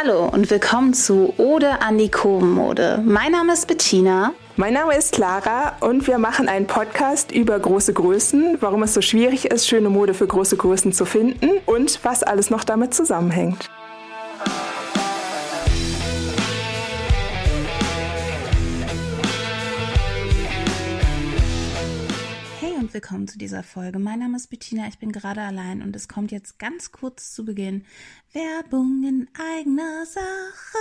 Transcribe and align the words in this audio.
Hallo 0.00 0.28
und 0.28 0.48
willkommen 0.48 0.94
zu 0.94 1.34
Ode 1.38 1.82
an 1.82 1.98
die 1.98 2.08
Kurvenmode. 2.08 3.02
Mein 3.04 3.32
Name 3.32 3.54
ist 3.54 3.66
Bettina. 3.66 4.32
Mein 4.54 4.74
Name 4.74 4.96
ist 4.96 5.12
Clara 5.12 5.76
und 5.80 6.06
wir 6.06 6.18
machen 6.18 6.48
einen 6.48 6.68
Podcast 6.68 7.32
über 7.32 7.58
große 7.58 7.94
Größen, 7.94 8.58
warum 8.60 8.84
es 8.84 8.94
so 8.94 9.00
schwierig 9.00 9.46
ist, 9.46 9.66
schöne 9.66 9.90
Mode 9.90 10.14
für 10.14 10.28
große 10.28 10.56
Größen 10.56 10.92
zu 10.92 11.04
finden 11.04 11.50
und 11.66 11.98
was 12.04 12.22
alles 12.22 12.48
noch 12.48 12.62
damit 12.62 12.94
zusammenhängt. 12.94 13.68
Willkommen 22.98 23.28
zu 23.28 23.38
dieser 23.38 23.62
Folge. 23.62 24.00
Mein 24.00 24.18
Name 24.18 24.36
ist 24.36 24.48
Bettina, 24.48 24.88
ich 24.88 24.98
bin 24.98 25.12
gerade 25.12 25.40
allein 25.40 25.82
und 25.82 25.94
es 25.94 26.08
kommt 26.08 26.32
jetzt 26.32 26.58
ganz 26.58 26.90
kurz 26.90 27.32
zu 27.32 27.44
Beginn 27.44 27.84
Werbung 28.32 29.04
in 29.06 29.28
eigener 29.34 30.04
Sache. 30.04 30.78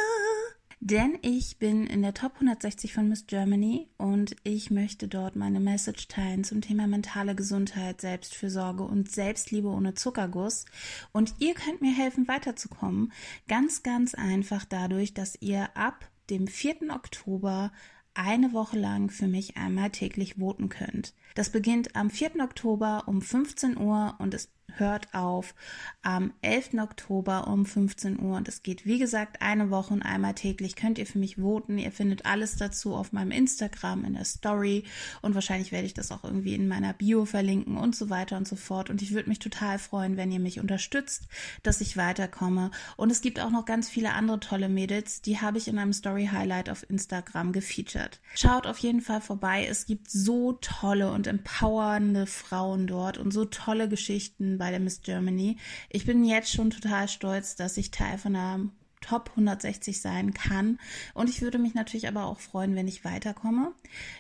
Denn 0.80 1.20
ich 1.22 1.60
bin 1.60 1.86
in 1.86 2.02
der 2.02 2.16
Top 2.16 2.34
160 2.34 2.92
von 2.92 3.08
Miss 3.08 3.28
Germany 3.28 3.88
und 3.98 4.36
ich 4.42 4.72
möchte 4.72 5.08
dort 5.08 5.36
meine 5.36 5.60
Message 5.60 6.08
teilen 6.08 6.44
zum 6.44 6.62
Thema 6.62 6.88
mentale 6.88 7.36
Gesundheit, 7.36 8.02
Selbstfürsorge 8.02 8.82
und 8.82 9.12
Selbstliebe 9.12 9.68
ohne 9.68 9.94
Zuckerguss. 9.94 10.66
Und 11.12 11.36
ihr 11.38 11.54
könnt 11.54 11.82
mir 11.82 11.94
helfen, 11.94 12.28
weiterzukommen. 12.28 13.14
Ganz, 13.48 13.84
ganz 13.84 14.16
einfach 14.16 14.66
dadurch, 14.66 15.14
dass 15.14 15.40
ihr 15.40 15.78
ab 15.78 16.10
dem 16.32 16.48
4. 16.48 16.78
Oktober 16.90 17.72
eine 18.18 18.52
Woche 18.52 18.80
lang 18.80 19.12
für 19.12 19.28
mich 19.28 19.58
einmal 19.58 19.92
täglich 19.92 20.40
voten 20.40 20.70
könnt. 20.70 21.14
Das 21.38 21.52
beginnt 21.52 21.96
am 21.96 22.10
4. 22.10 22.40
Oktober 22.42 23.04
um 23.06 23.22
15 23.22 23.78
Uhr 23.78 24.16
und 24.18 24.34
es 24.34 24.50
hört 24.76 25.14
auf 25.14 25.56
am 26.02 26.34
11. 26.42 26.76
Oktober 26.80 27.48
um 27.48 27.66
15 27.66 28.20
Uhr 28.20 28.38
und 28.38 28.48
es 28.48 28.64
geht 28.64 28.86
wie 28.86 29.00
gesagt 29.00 29.42
eine 29.42 29.70
Woche 29.70 29.94
und 29.94 30.02
einmal 30.02 30.34
täglich. 30.34 30.76
Könnt 30.76 30.98
ihr 30.98 31.06
für 31.06 31.20
mich 31.20 31.38
voten. 31.38 31.78
Ihr 31.78 31.92
findet 31.92 32.26
alles 32.26 32.56
dazu 32.56 32.96
auf 32.96 33.14
meinem 33.14 33.32
Instagram 33.32 34.06
in 34.06 34.14
der 34.14 34.26
Story 34.26 34.84
und 35.22 35.36
wahrscheinlich 35.36 35.72
werde 35.72 35.86
ich 35.86 35.94
das 35.94 36.12
auch 36.12 36.24
irgendwie 36.24 36.54
in 36.54 36.68
meiner 36.68 36.94
Bio 36.94 37.26
verlinken 37.26 37.78
und 37.78 37.96
so 37.96 38.10
weiter 38.10 38.38
und 38.38 38.48
so 38.48 38.56
fort. 38.56 38.90
Und 38.90 39.02
ich 39.02 39.14
würde 39.14 39.30
mich 39.30 39.40
total 39.40 39.80
freuen, 39.80 40.18
wenn 40.18 40.32
ihr 40.32 40.40
mich 40.40 40.60
unterstützt, 40.60 41.28
dass 41.64 41.82
ich 41.82 41.98
weiterkomme. 41.98 42.72
Und 42.96 43.12
es 43.12 43.22
gibt 43.22 43.40
auch 43.40 43.50
noch 43.50 43.66
ganz 43.66 43.90
viele 43.90 44.14
andere 44.14 44.40
tolle 44.40 44.70
Mädels, 44.70 45.22
die 45.22 45.40
habe 45.40 45.58
ich 45.58 45.68
in 45.68 45.80
einem 45.80 45.94
Story 45.94 46.30
Highlight 46.32 46.70
auf 46.70 46.88
Instagram 46.90 47.52
gefeatured. 47.52 48.20
Schaut 48.36 48.68
auf 48.68 48.78
jeden 48.80 49.02
Fall 49.02 49.22
vorbei. 49.22 49.66
Es 49.70 49.86
gibt 49.86 50.10
so 50.10 50.54
tolle 50.54 51.12
und 51.12 51.28
empowernde 51.28 52.28
Frauen 52.28 52.88
dort 52.88 53.18
und 53.18 53.32
so 53.32 53.46
tolle 53.46 53.90
Geschichten 53.90 54.57
bei 54.58 54.72
der 54.72 54.80
Miss 54.80 55.02
Germany. 55.02 55.58
Ich 55.90 56.06
bin 56.06 56.24
jetzt 56.24 56.52
schon 56.52 56.70
total 56.70 57.08
stolz, 57.08 57.56
dass 57.56 57.78
ich 57.78 57.92
Teil 57.92 58.18
von 58.18 58.34
der 58.34 58.60
Top 59.02 59.30
160 59.32 60.02
sein 60.02 60.34
kann. 60.34 60.80
Und 61.14 61.30
ich 61.30 61.42
würde 61.42 61.60
mich 61.60 61.74
natürlich 61.74 62.08
aber 62.08 62.26
auch 62.26 62.40
freuen, 62.40 62.76
wenn 62.76 62.88
ich 62.88 63.06
weiterkomme. 63.06 63.74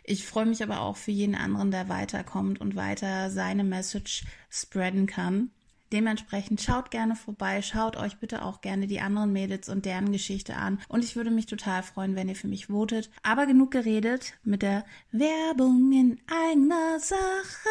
Ich 0.03 0.25
freue 0.25 0.45
mich 0.45 0.63
aber 0.63 0.81
auch 0.81 0.97
für 0.97 1.11
jeden 1.11 1.35
anderen, 1.35 1.71
der 1.71 1.89
weiterkommt 1.89 2.61
und 2.61 2.75
weiter 2.75 3.29
seine 3.29 3.63
Message 3.63 4.25
spreaden 4.49 5.07
kann. 5.07 5.51
Dementsprechend 5.93 6.61
schaut 6.61 6.91
gerne 6.91 7.15
vorbei, 7.15 7.61
schaut 7.61 7.95
euch 7.95 8.17
bitte 8.17 8.43
auch 8.43 8.59
gerne 8.59 8.87
die 8.87 8.99
anderen 8.99 9.31
Mädels 9.31 9.69
und 9.69 9.85
deren 9.85 10.11
Geschichte 10.11 10.57
an. 10.57 10.79
Und 10.89 11.03
ich 11.03 11.15
würde 11.15 11.31
mich 11.31 11.45
total 11.45 11.81
freuen, 11.81 12.15
wenn 12.15 12.27
ihr 12.27 12.35
für 12.35 12.49
mich 12.49 12.67
votet. 12.67 13.09
Aber 13.23 13.45
genug 13.45 13.71
geredet 13.71 14.33
mit 14.43 14.63
der 14.63 14.85
Werbung 15.11 15.91
in 15.93 16.19
eigener 16.27 16.99
Sache. 16.99 17.69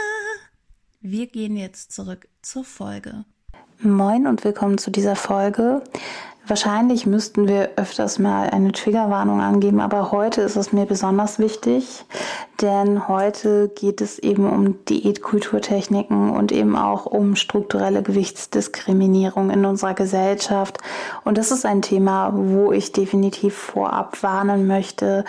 Wir 1.09 1.29
gehen 1.29 1.57
jetzt 1.57 1.93
zurück 1.93 2.27
zur 2.43 2.65
Folge. 2.65 3.25
Moin 3.79 4.27
und 4.27 4.43
willkommen 4.43 4.77
zu 4.77 4.91
dieser 4.91 5.15
Folge. 5.15 5.85
Wahrscheinlich 6.49 7.07
müssten 7.07 7.47
wir 7.47 7.71
öfters 7.77 8.19
mal 8.19 8.51
eine 8.51 8.73
Triggerwarnung 8.73 9.41
angeben, 9.41 9.81
aber 9.81 10.11
heute 10.11 10.41
ist 10.41 10.57
es 10.57 10.73
mir 10.73 10.85
besonders 10.85 11.39
wichtig, 11.39 12.05
denn 12.61 13.07
heute 13.07 13.69
geht 13.69 14.01
es 14.01 14.19
eben 14.19 14.51
um 14.51 14.85
Diätkulturtechniken 14.87 16.31
und 16.31 16.51
eben 16.51 16.75
auch 16.75 17.07
um 17.07 17.37
strukturelle 17.37 18.03
Gewichtsdiskriminierung 18.03 19.51
in 19.51 19.65
unserer 19.65 19.95
Gesellschaft. 19.95 20.79
Und 21.23 21.39
das 21.39 21.53
ist 21.53 21.65
ein 21.65 21.83
Thema, 21.83 22.33
wo 22.35 22.73
ich 22.73 22.91
definitiv 22.91 23.55
vorab 23.55 24.25
warnen 24.25 24.67
möchte, 24.67 25.25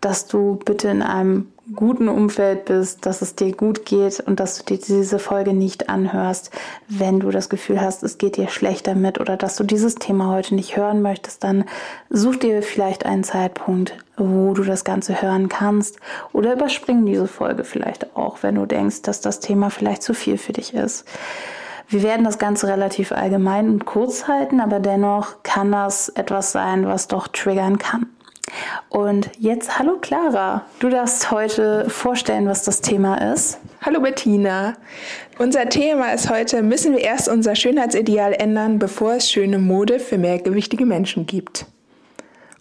dass 0.00 0.26
du 0.26 0.58
bitte 0.64 0.88
in 0.88 1.02
einem 1.02 1.52
guten 1.74 2.08
Umfeld 2.08 2.64
bist, 2.64 3.06
dass 3.06 3.22
es 3.22 3.34
dir 3.34 3.52
gut 3.52 3.84
geht 3.84 4.20
und 4.20 4.40
dass 4.40 4.58
du 4.58 4.64
dir 4.64 4.78
diese 4.78 5.18
Folge 5.18 5.52
nicht 5.52 5.88
anhörst, 5.88 6.50
wenn 6.88 7.20
du 7.20 7.30
das 7.30 7.48
Gefühl 7.48 7.80
hast, 7.80 8.02
es 8.02 8.18
geht 8.18 8.36
dir 8.36 8.48
schlecht 8.48 8.86
damit 8.86 9.20
oder 9.20 9.36
dass 9.36 9.56
du 9.56 9.64
dieses 9.64 9.94
Thema 9.94 10.28
heute 10.28 10.54
nicht 10.54 10.76
hören 10.76 11.02
möchtest, 11.02 11.44
dann 11.44 11.64
such 12.08 12.36
dir 12.36 12.62
vielleicht 12.62 13.06
einen 13.06 13.24
Zeitpunkt, 13.24 13.96
wo 14.16 14.52
du 14.54 14.64
das 14.64 14.84
Ganze 14.84 15.22
hören 15.22 15.48
kannst 15.48 15.98
oder 16.32 16.54
überspring 16.54 17.06
diese 17.06 17.28
Folge 17.28 17.64
vielleicht 17.64 18.16
auch, 18.16 18.42
wenn 18.42 18.56
du 18.56 18.66
denkst, 18.66 19.02
dass 19.02 19.20
das 19.20 19.40
Thema 19.40 19.70
vielleicht 19.70 20.02
zu 20.02 20.14
viel 20.14 20.38
für 20.38 20.52
dich 20.52 20.74
ist. 20.74 21.06
Wir 21.88 22.02
werden 22.02 22.24
das 22.24 22.38
Ganze 22.38 22.68
relativ 22.68 23.10
allgemein 23.10 23.68
und 23.68 23.84
kurz 23.84 24.28
halten, 24.28 24.60
aber 24.60 24.78
dennoch 24.78 25.42
kann 25.42 25.72
das 25.72 26.08
etwas 26.08 26.52
sein, 26.52 26.86
was 26.86 27.08
doch 27.08 27.26
triggern 27.28 27.78
kann. 27.78 28.06
Und 28.88 29.30
jetzt, 29.38 29.78
hallo 29.78 29.98
Clara, 29.98 30.66
du 30.80 30.88
darfst 30.88 31.30
heute 31.30 31.88
vorstellen, 31.88 32.48
was 32.48 32.64
das 32.64 32.80
Thema 32.80 33.32
ist. 33.32 33.58
Hallo 33.82 34.00
Bettina. 34.00 34.76
Unser 35.38 35.68
Thema 35.68 36.12
ist 36.12 36.28
heute, 36.28 36.62
müssen 36.62 36.92
wir 36.92 37.00
erst 37.00 37.28
unser 37.28 37.54
Schönheitsideal 37.54 38.34
ändern, 38.34 38.78
bevor 38.78 39.14
es 39.14 39.30
schöne 39.30 39.58
Mode 39.58 40.00
für 40.00 40.18
mehrgewichtige 40.18 40.84
Menschen 40.84 41.26
gibt? 41.26 41.66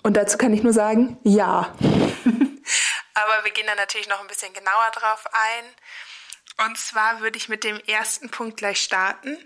Und 0.04 0.16
dazu 0.16 0.38
kann 0.38 0.54
ich 0.54 0.64
nur 0.64 0.74
sagen, 0.74 1.18
ja. 1.24 1.74
Aber 1.82 3.44
wir 3.44 3.52
gehen 3.52 3.66
da 3.68 3.76
natürlich 3.76 4.08
noch 4.08 4.22
ein 4.22 4.28
bisschen 4.28 4.54
genauer 4.54 4.92
drauf 4.94 5.26
ein. 5.32 6.68
Und 6.68 6.78
zwar 6.78 7.22
würde 7.22 7.38
ich 7.38 7.50
mit 7.50 7.64
dem 7.64 7.80
ersten 7.88 8.30
Punkt 8.30 8.58
gleich 8.58 8.80
starten. 8.80 9.38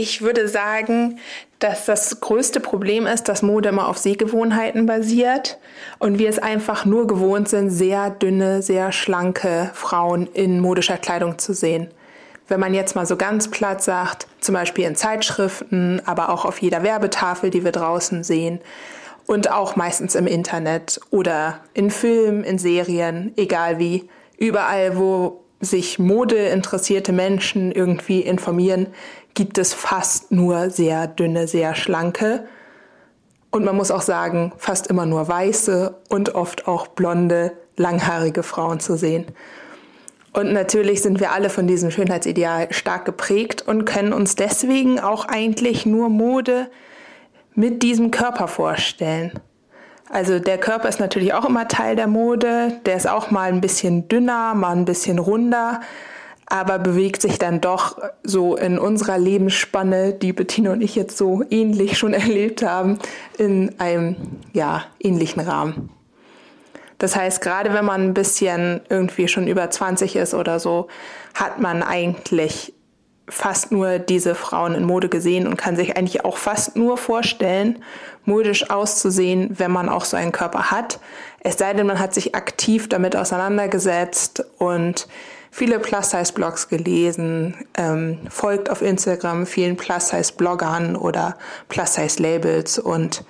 Ich 0.00 0.22
würde 0.22 0.46
sagen, 0.46 1.18
dass 1.58 1.86
das 1.86 2.20
größte 2.20 2.60
Problem 2.60 3.04
ist, 3.08 3.24
dass 3.24 3.42
Mode 3.42 3.70
immer 3.70 3.88
auf 3.88 3.98
Sehgewohnheiten 3.98 4.86
basiert 4.86 5.58
und 5.98 6.20
wir 6.20 6.28
es 6.28 6.38
einfach 6.38 6.84
nur 6.84 7.08
gewohnt 7.08 7.48
sind, 7.48 7.70
sehr 7.70 8.10
dünne, 8.10 8.62
sehr 8.62 8.92
schlanke 8.92 9.72
Frauen 9.74 10.28
in 10.34 10.60
modischer 10.60 10.98
Kleidung 10.98 11.40
zu 11.40 11.52
sehen. 11.52 11.88
Wenn 12.46 12.60
man 12.60 12.74
jetzt 12.74 12.94
mal 12.94 13.06
so 13.06 13.16
ganz 13.16 13.50
platt 13.50 13.82
sagt, 13.82 14.28
zum 14.38 14.54
Beispiel 14.54 14.84
in 14.84 14.94
Zeitschriften, 14.94 16.00
aber 16.06 16.28
auch 16.28 16.44
auf 16.44 16.62
jeder 16.62 16.84
Werbetafel, 16.84 17.50
die 17.50 17.64
wir 17.64 17.72
draußen 17.72 18.22
sehen 18.22 18.60
und 19.26 19.50
auch 19.50 19.74
meistens 19.74 20.14
im 20.14 20.28
Internet 20.28 21.00
oder 21.10 21.58
in 21.74 21.90
Filmen, 21.90 22.44
in 22.44 22.58
Serien, 22.60 23.32
egal 23.36 23.80
wie, 23.80 24.08
überall, 24.36 24.96
wo 24.96 25.40
sich 25.60 25.98
modeinteressierte 25.98 27.12
Menschen 27.12 27.72
irgendwie 27.72 28.20
informieren, 28.20 28.88
gibt 29.34 29.58
es 29.58 29.74
fast 29.74 30.30
nur 30.30 30.70
sehr 30.70 31.06
dünne, 31.06 31.48
sehr 31.48 31.74
schlanke. 31.74 32.46
Und 33.50 33.64
man 33.64 33.76
muss 33.76 33.90
auch 33.90 34.02
sagen, 34.02 34.52
fast 34.56 34.88
immer 34.88 35.06
nur 35.06 35.26
weiße 35.26 35.96
und 36.08 36.34
oft 36.34 36.68
auch 36.68 36.88
blonde, 36.88 37.52
langhaarige 37.76 38.42
Frauen 38.42 38.80
zu 38.80 38.96
sehen. 38.96 39.26
Und 40.32 40.52
natürlich 40.52 41.02
sind 41.02 41.20
wir 41.20 41.32
alle 41.32 41.50
von 41.50 41.66
diesem 41.66 41.90
Schönheitsideal 41.90 42.72
stark 42.72 43.04
geprägt 43.04 43.62
und 43.66 43.86
können 43.86 44.12
uns 44.12 44.36
deswegen 44.36 45.00
auch 45.00 45.24
eigentlich 45.24 45.86
nur 45.86 46.08
Mode 46.08 46.70
mit 47.54 47.82
diesem 47.82 48.10
Körper 48.10 48.46
vorstellen. 48.46 49.32
Also 50.10 50.38
der 50.38 50.58
Körper 50.58 50.88
ist 50.88 51.00
natürlich 51.00 51.34
auch 51.34 51.44
immer 51.44 51.68
Teil 51.68 51.96
der 51.96 52.06
Mode, 52.06 52.80
der 52.86 52.96
ist 52.96 53.08
auch 53.08 53.30
mal 53.30 53.52
ein 53.52 53.60
bisschen 53.60 54.08
dünner, 54.08 54.54
mal 54.54 54.74
ein 54.74 54.84
bisschen 54.84 55.18
runder, 55.18 55.80
aber 56.46 56.78
bewegt 56.78 57.20
sich 57.20 57.38
dann 57.38 57.60
doch 57.60 57.98
so 58.22 58.56
in 58.56 58.78
unserer 58.78 59.18
Lebensspanne, 59.18 60.14
die 60.14 60.32
Bettina 60.32 60.72
und 60.72 60.80
ich 60.80 60.94
jetzt 60.94 61.18
so 61.18 61.44
ähnlich 61.50 61.98
schon 61.98 62.14
erlebt 62.14 62.62
haben, 62.62 62.98
in 63.36 63.78
einem 63.78 64.16
ja, 64.52 64.84
ähnlichen 64.98 65.42
Rahmen. 65.42 65.90
Das 66.96 67.14
heißt, 67.14 67.40
gerade 67.42 67.72
wenn 67.74 67.84
man 67.84 68.02
ein 68.02 68.14
bisschen 68.14 68.80
irgendwie 68.88 69.28
schon 69.28 69.46
über 69.46 69.70
20 69.70 70.16
ist 70.16 70.34
oder 70.34 70.58
so, 70.58 70.88
hat 71.34 71.60
man 71.60 71.82
eigentlich 71.82 72.74
fast 73.28 73.72
nur 73.72 73.98
diese 73.98 74.34
Frauen 74.34 74.74
in 74.74 74.84
Mode 74.84 75.08
gesehen 75.08 75.46
und 75.46 75.56
kann 75.56 75.76
sich 75.76 75.96
eigentlich 75.96 76.24
auch 76.24 76.36
fast 76.36 76.76
nur 76.76 76.96
vorstellen, 76.96 77.82
modisch 78.24 78.70
auszusehen, 78.70 79.58
wenn 79.58 79.70
man 79.70 79.88
auch 79.88 80.04
so 80.04 80.16
einen 80.16 80.32
Körper 80.32 80.70
hat. 80.70 81.00
Es 81.40 81.58
sei 81.58 81.72
denn, 81.72 81.86
man 81.86 81.98
hat 81.98 82.14
sich 82.14 82.34
aktiv 82.34 82.88
damit 82.88 83.16
auseinandergesetzt 83.16 84.44
und 84.58 85.08
viele 85.50 85.78
Plus-Size-Blogs 85.78 86.68
gelesen, 86.68 87.54
ähm, 87.76 88.18
folgt 88.28 88.70
auf 88.70 88.82
Instagram 88.82 89.46
vielen 89.46 89.76
Plus-Size-Bloggern 89.76 90.96
oder 90.96 91.36
Plus-Size-Labels 91.68 92.78
und 92.78 93.24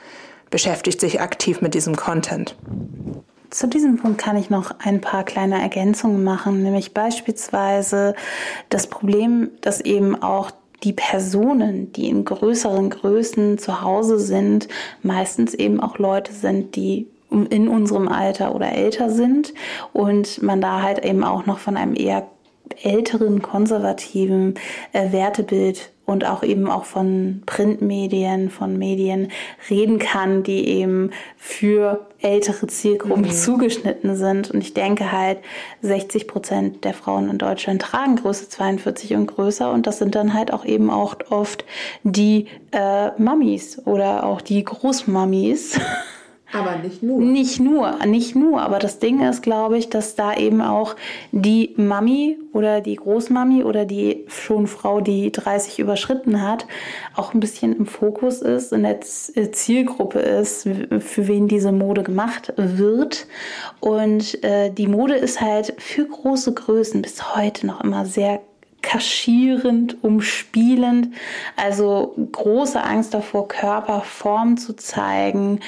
beschäftigt 0.50 1.00
sich 1.00 1.20
aktiv 1.20 1.60
mit 1.60 1.74
diesem 1.74 1.96
Content. 1.96 2.56
Zu 3.50 3.66
diesem 3.66 3.96
Punkt 3.96 4.18
kann 4.18 4.36
ich 4.36 4.50
noch 4.50 4.72
ein 4.78 5.00
paar 5.00 5.24
kleine 5.24 5.60
Ergänzungen 5.60 6.22
machen, 6.22 6.62
nämlich 6.62 6.92
beispielsweise 6.92 8.14
das 8.68 8.88
Problem, 8.88 9.50
dass 9.62 9.80
eben 9.80 10.20
auch 10.22 10.50
die 10.84 10.92
Personen, 10.92 11.92
die 11.92 12.08
in 12.08 12.24
größeren 12.24 12.90
Größen 12.90 13.58
zu 13.58 13.82
Hause 13.82 14.18
sind, 14.18 14.68
meistens 15.02 15.54
eben 15.54 15.80
auch 15.80 15.98
Leute 15.98 16.32
sind, 16.32 16.76
die 16.76 17.08
in 17.30 17.68
unserem 17.68 18.08
Alter 18.08 18.54
oder 18.54 18.72
älter 18.72 19.10
sind 19.10 19.52
und 19.92 20.42
man 20.42 20.60
da 20.60 20.82
halt 20.82 21.04
eben 21.04 21.24
auch 21.24 21.46
noch 21.46 21.58
von 21.58 21.76
einem 21.76 21.94
eher 21.94 22.26
älteren 22.82 23.42
konservativen 23.42 24.54
äh, 24.92 25.12
Wertebild 25.12 25.90
und 26.06 26.24
auch 26.24 26.42
eben 26.42 26.70
auch 26.70 26.84
von 26.84 27.42
Printmedien, 27.44 28.50
von 28.50 28.78
Medien 28.78 29.30
reden 29.68 29.98
kann, 29.98 30.42
die 30.42 30.68
eben 30.68 31.10
für 31.36 32.07
ältere 32.20 32.66
Zielgruppen 32.66 33.26
mhm. 33.26 33.32
zugeschnitten 33.32 34.16
sind. 34.16 34.50
Und 34.50 34.60
ich 34.60 34.74
denke 34.74 35.12
halt, 35.12 35.38
60 35.82 36.26
Prozent 36.26 36.84
der 36.84 36.94
Frauen 36.94 37.30
in 37.30 37.38
Deutschland 37.38 37.82
tragen 37.82 38.16
Größe 38.16 38.48
42 38.48 39.14
und 39.14 39.26
größer. 39.26 39.72
Und 39.72 39.86
das 39.86 39.98
sind 39.98 40.14
dann 40.14 40.34
halt 40.34 40.52
auch 40.52 40.64
eben 40.64 40.90
auch 40.90 41.16
oft 41.30 41.64
die 42.02 42.46
äh, 42.72 43.10
Mummies 43.20 43.80
oder 43.86 44.24
auch 44.24 44.40
die 44.40 44.64
Großmummies. 44.64 45.80
Aber 46.52 46.76
nicht 46.76 47.02
nur. 47.02 47.20
Nicht 47.20 47.60
nur, 47.60 48.06
nicht 48.06 48.34
nur. 48.34 48.62
Aber 48.62 48.78
das 48.78 48.98
Ding 48.98 49.20
ist, 49.20 49.42
glaube 49.42 49.76
ich, 49.76 49.90
dass 49.90 50.14
da 50.14 50.34
eben 50.34 50.62
auch 50.62 50.96
die 51.30 51.74
Mami 51.76 52.38
oder 52.54 52.80
die 52.80 52.96
Großmami 52.96 53.64
oder 53.64 53.84
die 53.84 54.24
schon 54.28 54.66
Frau, 54.66 55.00
die 55.02 55.30
30 55.30 55.78
überschritten 55.78 56.42
hat, 56.42 56.66
auch 57.14 57.34
ein 57.34 57.40
bisschen 57.40 57.76
im 57.76 57.86
Fokus 57.86 58.40
ist, 58.40 58.72
in 58.72 58.82
der 58.82 59.00
äh, 59.34 59.50
Zielgruppe 59.50 60.20
ist, 60.20 60.62
für 60.62 61.28
wen 61.28 61.48
diese 61.48 61.70
Mode 61.70 62.02
gemacht 62.02 62.54
wird. 62.56 63.26
Und 63.80 64.42
äh, 64.42 64.70
die 64.70 64.88
Mode 64.88 65.16
ist 65.16 65.42
halt 65.42 65.74
für 65.78 66.06
große 66.06 66.54
Größen 66.54 67.02
bis 67.02 67.36
heute 67.36 67.66
noch 67.66 67.82
immer 67.82 68.06
sehr 68.06 68.40
kaschierend, 68.82 70.02
umspielend, 70.02 71.08
also 71.56 72.14
große 72.32 72.82
Angst 72.82 73.12
davor, 73.12 73.48
Körperform 73.48 74.56
zu 74.56 74.74
zeigen, 74.74 75.60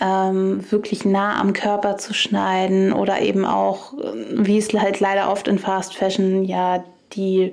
ähm, 0.00 0.64
wirklich 0.70 1.04
nah 1.04 1.40
am 1.40 1.52
Körper 1.52 1.96
zu 1.96 2.12
schneiden 2.12 2.92
oder 2.92 3.20
eben 3.20 3.44
auch, 3.44 3.94
wie 4.32 4.58
es 4.58 4.72
halt 4.72 5.00
leider 5.00 5.30
oft 5.30 5.48
in 5.48 5.58
Fast 5.58 5.96
Fashion 5.96 6.44
ja 6.44 6.84
die 7.12 7.52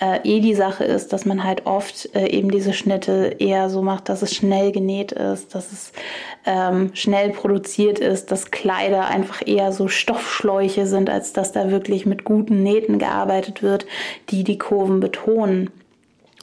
äh, 0.00 0.20
eh 0.24 0.40
die 0.40 0.54
Sache 0.54 0.84
ist, 0.84 1.12
dass 1.12 1.24
man 1.24 1.44
halt 1.44 1.66
oft 1.66 2.14
äh, 2.14 2.28
eben 2.28 2.50
diese 2.50 2.72
Schnitte 2.72 3.36
eher 3.38 3.70
so 3.70 3.82
macht, 3.82 4.08
dass 4.08 4.22
es 4.22 4.34
schnell 4.34 4.72
genäht 4.72 5.12
ist, 5.12 5.54
dass 5.54 5.72
es 5.72 5.92
ähm, 6.44 6.90
schnell 6.94 7.30
produziert 7.30 7.98
ist, 7.98 8.30
dass 8.30 8.50
Kleider 8.50 9.06
einfach 9.06 9.46
eher 9.46 9.72
so 9.72 9.88
Stoffschläuche 9.88 10.86
sind, 10.86 11.08
als 11.08 11.32
dass 11.32 11.52
da 11.52 11.70
wirklich 11.70 12.06
mit 12.06 12.24
guten 12.24 12.62
Nähten 12.62 12.98
gearbeitet 12.98 13.62
wird, 13.62 13.86
die 14.30 14.44
die 14.44 14.58
Kurven 14.58 15.00
betonen. 15.00 15.70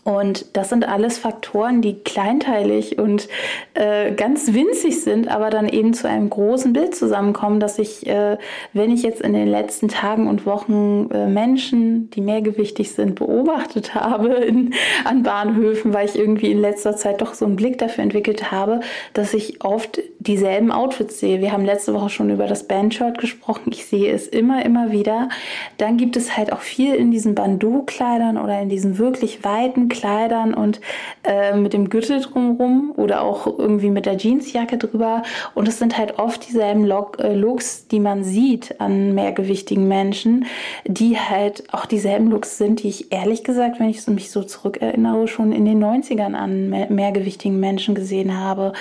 Und 0.03 0.57
das 0.57 0.69
sind 0.69 0.85
alles 0.85 1.17
Faktoren, 1.17 1.81
die 1.81 1.99
kleinteilig 1.99 2.99
und 2.99 3.29
äh, 3.73 4.11
ganz 4.11 4.53
winzig 4.53 5.01
sind, 5.01 5.29
aber 5.29 5.49
dann 5.49 5.69
eben 5.69 5.93
zu 5.93 6.09
einem 6.09 6.29
großen 6.29 6.73
Bild 6.73 6.93
zusammenkommen, 6.93 7.61
dass 7.61 7.79
ich, 7.79 8.05
äh, 8.05 8.37
wenn 8.73 8.91
ich 8.91 9.01
jetzt 9.03 9.21
in 9.21 9.31
den 9.31 9.47
letzten 9.47 9.87
Tagen 9.87 10.27
und 10.27 10.45
Wochen 10.45 11.09
äh, 11.13 11.27
Menschen, 11.27 12.09
die 12.09 12.19
mehrgewichtig 12.19 12.91
sind, 12.91 13.15
beobachtet 13.15 13.95
habe 13.95 14.33
in, 14.33 14.73
an 15.05 15.23
Bahnhöfen, 15.23 15.93
weil 15.93 16.05
ich 16.05 16.17
irgendwie 16.17 16.51
in 16.51 16.59
letzter 16.59 16.97
Zeit 16.97 17.21
doch 17.21 17.33
so 17.33 17.45
einen 17.45 17.55
Blick 17.55 17.77
dafür 17.77 18.03
entwickelt 18.03 18.51
habe, 18.51 18.81
dass 19.13 19.33
ich 19.33 19.63
oft 19.63 20.01
dieselben 20.19 20.71
Outfits 20.71 21.21
sehe. 21.21 21.39
Wir 21.39 21.53
haben 21.53 21.63
letzte 21.63 21.93
Woche 21.93 22.09
schon 22.09 22.29
über 22.29 22.47
das 22.47 22.67
Bandshirt 22.67 23.19
gesprochen. 23.19 23.71
Ich 23.71 23.85
sehe 23.85 24.11
es 24.11 24.27
immer, 24.27 24.65
immer 24.65 24.91
wieder. 24.91 25.29
Dann 25.77 25.95
gibt 25.95 26.17
es 26.17 26.35
halt 26.35 26.51
auch 26.51 26.61
viel 26.61 26.93
in 26.93 27.11
diesen 27.11 27.35
Bandeau-Kleidern 27.35 28.37
oder 28.37 28.59
in 28.61 28.67
diesen 28.67 28.97
wirklich 28.97 29.45
weiten 29.45 29.87
Kleidern 29.93 30.53
und 30.53 30.81
äh, 31.23 31.55
mit 31.55 31.73
dem 31.73 31.89
Gürtel 31.89 32.19
drumherum 32.19 32.93
oder 32.97 33.21
auch 33.21 33.47
irgendwie 33.47 33.89
mit 33.89 34.05
der 34.05 34.17
Jeansjacke 34.17 34.77
drüber. 34.77 35.23
Und 35.53 35.67
es 35.67 35.79
sind 35.79 35.97
halt 35.97 36.19
oft 36.19 36.47
dieselben 36.47 36.83
Log 36.83 37.19
äh, 37.19 37.33
Looks, 37.33 37.87
die 37.87 37.99
man 37.99 38.23
sieht 38.23 38.81
an 38.81 39.13
mehrgewichtigen 39.13 39.87
Menschen, 39.87 40.45
die 40.85 41.17
halt 41.17 41.71
auch 41.73 41.85
dieselben 41.85 42.29
Looks 42.29 42.57
sind, 42.57 42.83
die 42.83 42.89
ich 42.89 43.11
ehrlich 43.11 43.43
gesagt, 43.43 43.79
wenn 43.79 43.89
ich 43.89 44.05
mich 44.07 44.31
so 44.31 44.43
zurückerinnere, 44.43 45.27
schon 45.27 45.51
in 45.51 45.65
den 45.65 45.83
90ern 45.83 46.33
an 46.33 46.69
mehr 46.69 46.89
mehrgewichtigen 46.89 47.59
Menschen 47.59 47.95
gesehen 47.95 48.39
habe. 48.39 48.73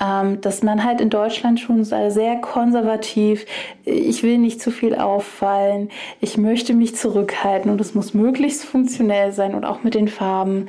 Ähm, 0.00 0.40
dass 0.40 0.62
man 0.62 0.84
halt 0.84 1.00
in 1.00 1.10
Deutschland 1.10 1.60
schon 1.60 1.84
sehr 1.84 2.36
konservativ, 2.36 3.46
ich 3.84 4.22
will 4.22 4.38
nicht 4.38 4.60
zu 4.60 4.70
viel 4.70 4.94
auffallen, 4.94 5.90
ich 6.20 6.38
möchte 6.38 6.72
mich 6.72 6.96
zurückhalten 6.96 7.70
und 7.70 7.80
es 7.80 7.94
muss 7.94 8.14
möglichst 8.14 8.64
funktionell 8.64 9.32
sein 9.32 9.54
und 9.54 9.64
auch 9.64 9.82
mit 9.82 9.94
den 9.94 10.08
Farben 10.08 10.53
haben 10.54 10.68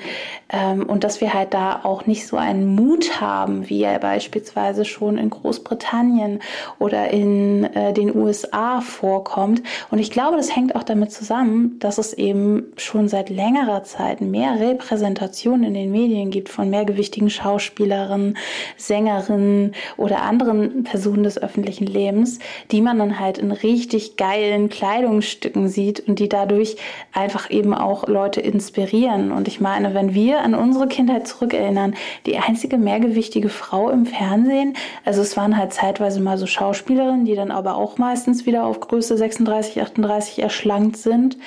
ähm, 0.49 0.83
und 0.83 1.03
dass 1.03 1.21
wir 1.21 1.33
halt 1.33 1.53
da 1.53 1.81
auch 1.83 2.05
nicht 2.05 2.27
so 2.27 2.37
einen 2.37 2.75
Mut 2.75 3.19
haben, 3.21 3.69
wie 3.69 3.83
er 3.83 3.99
beispielsweise 3.99 4.85
schon 4.85 5.17
in 5.17 5.29
Großbritannien 5.29 6.39
oder 6.79 7.09
in 7.11 7.63
äh, 7.63 7.93
den 7.93 8.15
USA 8.15 8.81
vorkommt. 8.81 9.61
Und 9.91 9.99
ich 9.99 10.11
glaube, 10.11 10.37
das 10.37 10.55
hängt 10.55 10.75
auch 10.75 10.83
damit 10.83 11.11
zusammen, 11.11 11.77
dass 11.79 11.97
es 11.97 12.13
eben 12.13 12.65
schon 12.77 13.07
seit 13.07 13.29
längerer 13.29 13.83
Zeit 13.83 14.21
mehr 14.21 14.59
Repräsentation 14.59 15.63
in 15.63 15.73
den 15.73 15.91
Medien 15.91 16.29
gibt 16.29 16.49
von 16.49 16.69
mehrgewichtigen 16.69 17.29
Schauspielerinnen, 17.29 18.37
Sängerinnen 18.77 19.73
oder 19.97 20.21
anderen 20.21 20.83
Personen 20.83 21.23
des 21.23 21.41
öffentlichen 21.41 21.87
Lebens, 21.87 22.39
die 22.71 22.81
man 22.81 22.99
dann 22.99 23.19
halt 23.19 23.37
in 23.37 23.51
richtig 23.51 24.17
geilen 24.17 24.69
Kleidungsstücken 24.69 25.67
sieht 25.67 26.07
und 26.07 26.19
die 26.19 26.29
dadurch 26.29 26.77
einfach 27.13 27.49
eben 27.49 27.73
auch 27.73 28.07
Leute 28.07 28.41
inspirieren. 28.41 29.31
Und 29.31 29.47
ich 29.47 29.59
meine, 29.59 29.74
wenn 29.83 30.13
wir 30.13 30.41
an 30.41 30.55
unsere 30.55 30.87
Kindheit 30.87 31.27
zurückerinnern, 31.27 31.95
die 32.25 32.37
einzige 32.37 32.77
mehrgewichtige 32.77 33.49
Frau 33.49 33.89
im 33.89 34.05
Fernsehen, 34.05 34.73
also 35.03 35.21
es 35.21 35.35
waren 35.35 35.57
halt 35.57 35.73
zeitweise 35.73 36.19
mal 36.21 36.37
so 36.37 36.47
Schauspielerinnen, 36.47 37.25
die 37.25 37.35
dann 37.35 37.51
aber 37.51 37.75
auch 37.75 37.97
meistens 37.97 38.45
wieder 38.45 38.65
auf 38.65 38.79
Größe 38.79 39.17
36, 39.17 39.81
38 39.81 40.39
erschlankt 40.41 40.97
sind, 40.97 41.37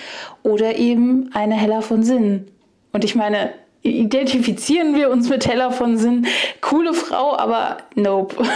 oder 0.42 0.76
eben 0.76 1.30
eine 1.32 1.54
Hella 1.54 1.80
von 1.80 2.02
Sinn. 2.02 2.48
Und 2.92 3.04
ich 3.04 3.14
meine, 3.14 3.50
identifizieren 3.82 4.94
wir 4.94 5.10
uns 5.10 5.28
mit 5.28 5.46
Hella 5.46 5.70
von 5.70 5.96
Sinn, 5.96 6.26
coole 6.60 6.94
Frau, 6.94 7.36
aber 7.36 7.78
nope. 7.94 8.36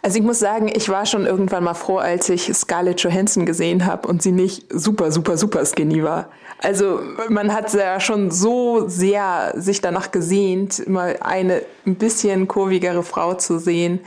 Also 0.00 0.18
ich 0.18 0.24
muss 0.24 0.38
sagen, 0.38 0.70
ich 0.74 0.88
war 0.88 1.06
schon 1.06 1.26
irgendwann 1.26 1.64
mal 1.64 1.74
froh, 1.74 1.98
als 1.98 2.28
ich 2.28 2.52
Scarlett 2.54 3.00
Johansson 3.00 3.44
gesehen 3.44 3.84
habe 3.86 4.08
und 4.08 4.22
sie 4.22 4.32
nicht 4.32 4.64
super, 4.70 5.12
super, 5.12 5.36
super 5.36 5.64
skinny 5.66 6.02
war. 6.02 6.30
Also 6.58 7.00
man 7.28 7.52
hat 7.52 7.72
ja 7.74 7.98
schon 8.00 8.30
so 8.30 8.88
sehr 8.88 9.52
sich 9.56 9.80
danach 9.80 10.12
gesehnt, 10.12 10.88
mal 10.88 11.18
eine 11.20 11.62
ein 11.86 11.96
bisschen 11.96 12.46
kurvigere 12.46 13.02
Frau 13.02 13.34
zu 13.34 13.58
sehen, 13.58 14.00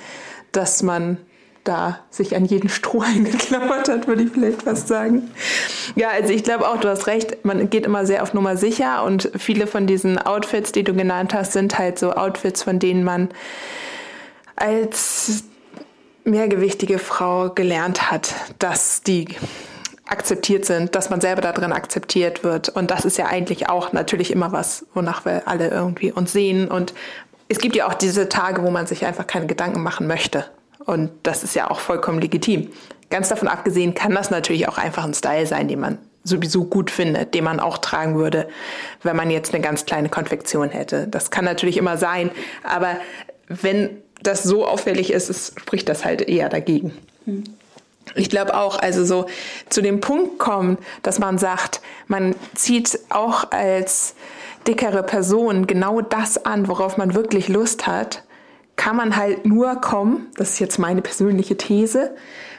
dass 0.54 0.82
man 0.82 1.18
da 1.66 2.00
sich 2.10 2.36
an 2.36 2.46
jeden 2.46 2.70
Strohhalm 2.70 3.26
geklammert 3.32 3.90
hat, 3.90 4.08
würde 4.08 4.24
ich 4.24 4.32
vielleicht 4.32 4.64
fast 4.64 4.88
sagen. 4.88 5.32
Ja, 5.96 6.10
also 6.10 6.32
ich 6.32 6.44
glaube 6.44 6.68
auch, 6.68 6.80
du 6.80 6.88
hast 6.88 7.08
recht, 7.08 7.44
man 7.44 7.70
geht 7.70 7.86
immer 7.86 8.06
sehr 8.06 8.24
auf 8.24 8.34
Nummer 8.34 8.56
sicher 8.56 9.04
und 9.04 9.32
viele 9.38 9.68
von 9.68 9.86
diesen 9.88 10.18
Outfits, 10.18 10.72
die 10.72 10.84
du 10.84 10.94
genannt 10.94 11.34
hast, 11.34 11.52
sind 11.52 11.78
halt 11.78 12.00
so 12.00 12.14
Outfits, 12.14 12.64
von 12.64 12.80
denen 12.80 13.04
man 13.04 13.30
als 14.56 15.44
mehrgewichtige 16.26 17.00
Frau 17.00 17.50
gelernt 17.50 18.12
hat, 18.12 18.34
dass 18.60 19.02
die 19.02 19.28
akzeptiert 20.08 20.66
sind, 20.66 20.96
dass 20.96 21.10
man 21.10 21.22
selber 21.22 21.42
darin 21.42 21.72
akzeptiert 21.72 22.44
wird. 22.44 22.70
Und 22.70 22.92
das 22.92 23.06
ist 23.06 23.18
ja 23.18 23.28
eigentlich 23.28 23.70
auch 23.70 23.94
natürlich 23.94 24.32
immer 24.32 24.52
was, 24.52 24.86
wonach 24.94 25.26
wir 25.26 25.48
alle 25.48 25.70
irgendwie 25.70 26.12
uns 26.12 26.32
sehen. 26.32 26.68
Und 26.70 26.94
es 27.48 27.60
gibt 27.60 27.76
ja 27.76 27.88
auch 27.88 27.94
diese 27.94 28.30
Tage, 28.30 28.64
wo 28.64 28.72
man 28.72 28.88
sich 28.88 29.06
einfach 29.06 29.28
keine 29.28 29.48
Gedanken 29.48 29.82
machen 29.82 30.08
möchte. 30.08 30.46
Und 30.86 31.12
das 31.24 31.44
ist 31.44 31.56
ja 31.56 31.72
auch 31.72 31.80
vollkommen 31.80 32.20
legitim. 32.20 32.70
Ganz 33.10 33.30
davon 33.30 33.48
abgesehen 33.48 33.94
kann 33.94 34.14
das 34.14 34.30
natürlich 34.30 34.68
auch 34.68 34.78
einfach 34.78 35.06
ein 35.06 35.14
Style 35.14 35.46
sein, 35.46 35.68
den 35.68 35.80
man 35.80 35.98
sowieso 36.24 36.66
gut 36.66 36.90
findet, 36.90 37.36
den 37.36 37.44
man 37.44 37.60
auch 37.60 37.78
tragen 37.78 38.16
würde, 38.16 38.48
wenn 39.04 39.16
man 39.16 39.30
jetzt 39.30 39.54
eine 39.54 39.64
ganz 39.64 39.86
kleine 39.86 40.10
Konfektion 40.10 40.70
hätte. 40.70 41.08
Das 41.08 41.30
kann 41.30 41.46
natürlich 41.46 41.78
immer 41.78 41.98
sein, 41.98 42.32
aber 42.64 42.98
wenn 43.48 44.02
das 44.22 44.44
so 44.44 44.66
auffällig 44.66 45.12
ist, 45.12 45.30
es 45.30 45.54
spricht 45.58 45.90
das 45.90 46.06
halt 46.06 46.22
eher 46.22 46.50
dagegen. 46.50 46.94
Mhm. 47.26 47.44
Ich 48.14 48.30
glaube 48.30 48.56
auch, 48.56 48.78
also 48.78 49.04
so 49.04 49.26
zu 49.70 49.82
dem 49.82 50.00
Punkt 50.00 50.38
kommen, 50.38 50.78
dass 51.02 51.20
man 51.20 51.38
sagt, 51.38 51.82
man 52.08 52.36
zieht 52.54 53.00
auch 53.10 53.52
als 53.52 54.16
dickere 54.68 55.04
Person 55.04 55.68
genau 55.68 56.02
das 56.02 56.46
an, 56.46 56.68
worauf 56.68 56.98
man 56.98 57.16
wirklich 57.16 57.48
Lust 57.50 57.88
hat, 57.88 58.24
kann 58.76 58.96
man 58.96 59.16
halt 59.16 59.46
nur 59.46 59.76
kommen, 59.76 60.28
das 60.38 60.52
ist 60.52 60.60
jetzt 60.60 60.80
meine 60.80 61.02
persönliche 61.02 61.58
These, 61.58 62.16